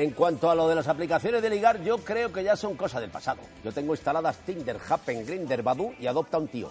[0.00, 3.00] En cuanto a lo de las aplicaciones de ligar, yo creo que ya son cosa
[3.00, 3.40] del pasado.
[3.64, 6.70] Yo tengo instaladas Tinder, Happen, Grindr, Badoo y Adopta un tío.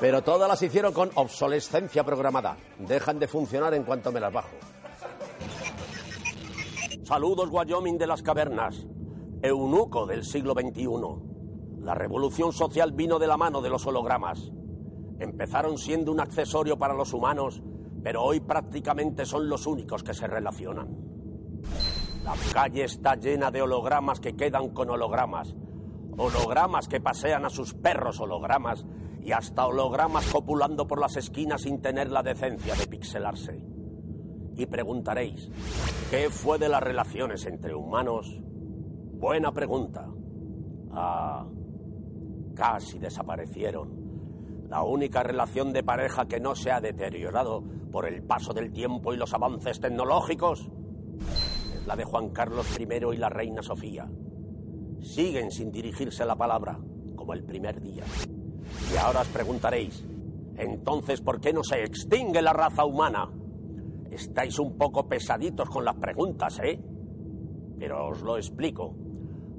[0.00, 2.56] Pero todas las hicieron con obsolescencia programada.
[2.78, 4.56] Dejan de funcionar en cuanto me las bajo.
[7.04, 8.86] Saludos, Wyoming de las cavernas.
[9.42, 11.82] Eunuco del siglo XXI.
[11.82, 14.52] La revolución social vino de la mano de los hologramas.
[15.18, 17.62] Empezaron siendo un accesorio para los humanos,
[18.02, 21.03] pero hoy prácticamente son los únicos que se relacionan.
[22.24, 25.54] La calle está llena de hologramas que quedan con hologramas.
[26.16, 28.86] Hologramas que pasean a sus perros hologramas
[29.22, 33.64] y hasta hologramas copulando por las esquinas sin tener la decencia de pixelarse.
[34.56, 35.50] Y preguntaréis,
[36.10, 38.40] ¿qué fue de las relaciones entre humanos?
[38.40, 40.08] Buena pregunta.
[40.92, 41.46] Ah,
[42.54, 44.68] casi desaparecieron.
[44.68, 49.12] La única relación de pareja que no se ha deteriorado por el paso del tiempo
[49.12, 50.70] y los avances tecnológicos
[51.86, 54.08] la de Juan Carlos I y la reina Sofía.
[55.00, 56.78] Siguen sin dirigirse la palabra,
[57.14, 58.04] como el primer día.
[58.92, 60.04] Y ahora os preguntaréis,
[60.56, 63.30] entonces, ¿por qué no se extingue la raza humana?
[64.10, 66.80] Estáis un poco pesaditos con las preguntas, ¿eh?
[67.78, 68.94] Pero os lo explico.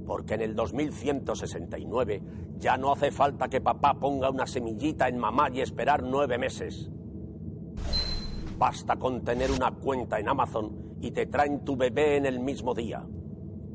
[0.06, 2.22] Porque en el 2169
[2.58, 6.90] ya no hace falta que papá ponga una semillita en mamá y esperar nueve meses.
[8.58, 12.74] Basta con tener una cuenta en Amazon y te traen tu bebé en el mismo
[12.74, 13.06] día.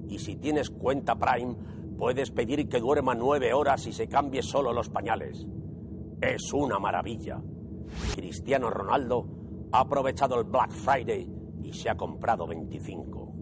[0.09, 1.55] Y si tienes cuenta Prime,
[1.97, 5.47] puedes pedir que duerma nueve horas y se cambie solo los pañales.
[6.21, 7.41] Es una maravilla.
[8.17, 9.29] Cristiano Ronaldo
[9.71, 11.29] ha aprovechado el Black Friday
[11.63, 13.33] y se ha comprado 25.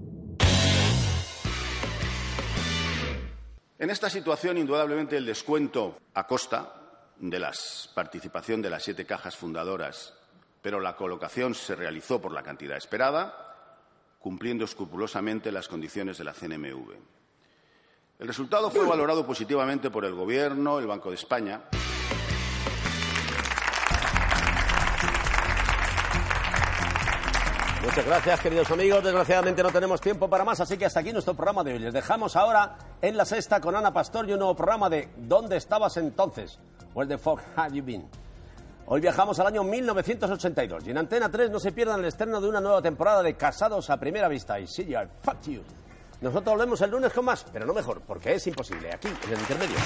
[3.78, 6.74] En esta situación, indudablemente, el descuento a costa
[7.18, 7.52] de la
[7.94, 10.12] participación de las siete cajas fundadoras,
[10.60, 13.47] pero la colocación se realizó por la cantidad esperada,
[14.28, 16.92] cumpliendo escrupulosamente las condiciones de la CNMV.
[18.18, 21.62] El resultado fue valorado positivamente por el Gobierno, el Banco de España.
[27.82, 29.02] Muchas gracias, queridos amigos.
[29.02, 31.78] Desgraciadamente no tenemos tiempo para más, así que hasta aquí nuestro programa de hoy.
[31.78, 35.56] Les dejamos ahora en la sexta con Ana Pastor y un nuevo programa de ¿Dónde
[35.56, 36.58] estabas entonces?
[36.92, 38.06] Where the fuck have you been?
[38.90, 42.48] Hoy viajamos al año 1982 y en Antena 3 no se pierdan el estreno de
[42.48, 45.60] una nueva temporada de Casados a Primera Vista y You, Fuck You.
[46.22, 49.40] Nosotros volvemos el lunes con más, pero no mejor, porque es imposible, aquí, en el
[49.40, 49.76] intermedio.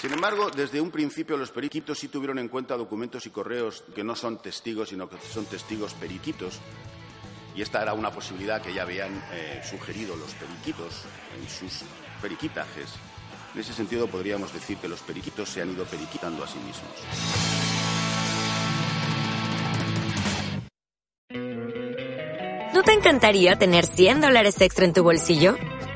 [0.00, 4.02] Sin embargo, desde un principio los periquitos sí tuvieron en cuenta documentos y correos que
[4.02, 6.58] no son testigos, sino que son testigos periquitos.
[7.54, 11.04] Y esta era una posibilidad que ya habían eh, sugerido los periquitos
[11.40, 11.84] en sus
[12.18, 12.90] periquitajes.
[13.54, 16.92] En ese sentido, podríamos decir que los periquitos se han ido periquitando a sí mismos.
[22.74, 25.56] ¿No te encantaría tener 100 dólares extra en tu bolsillo?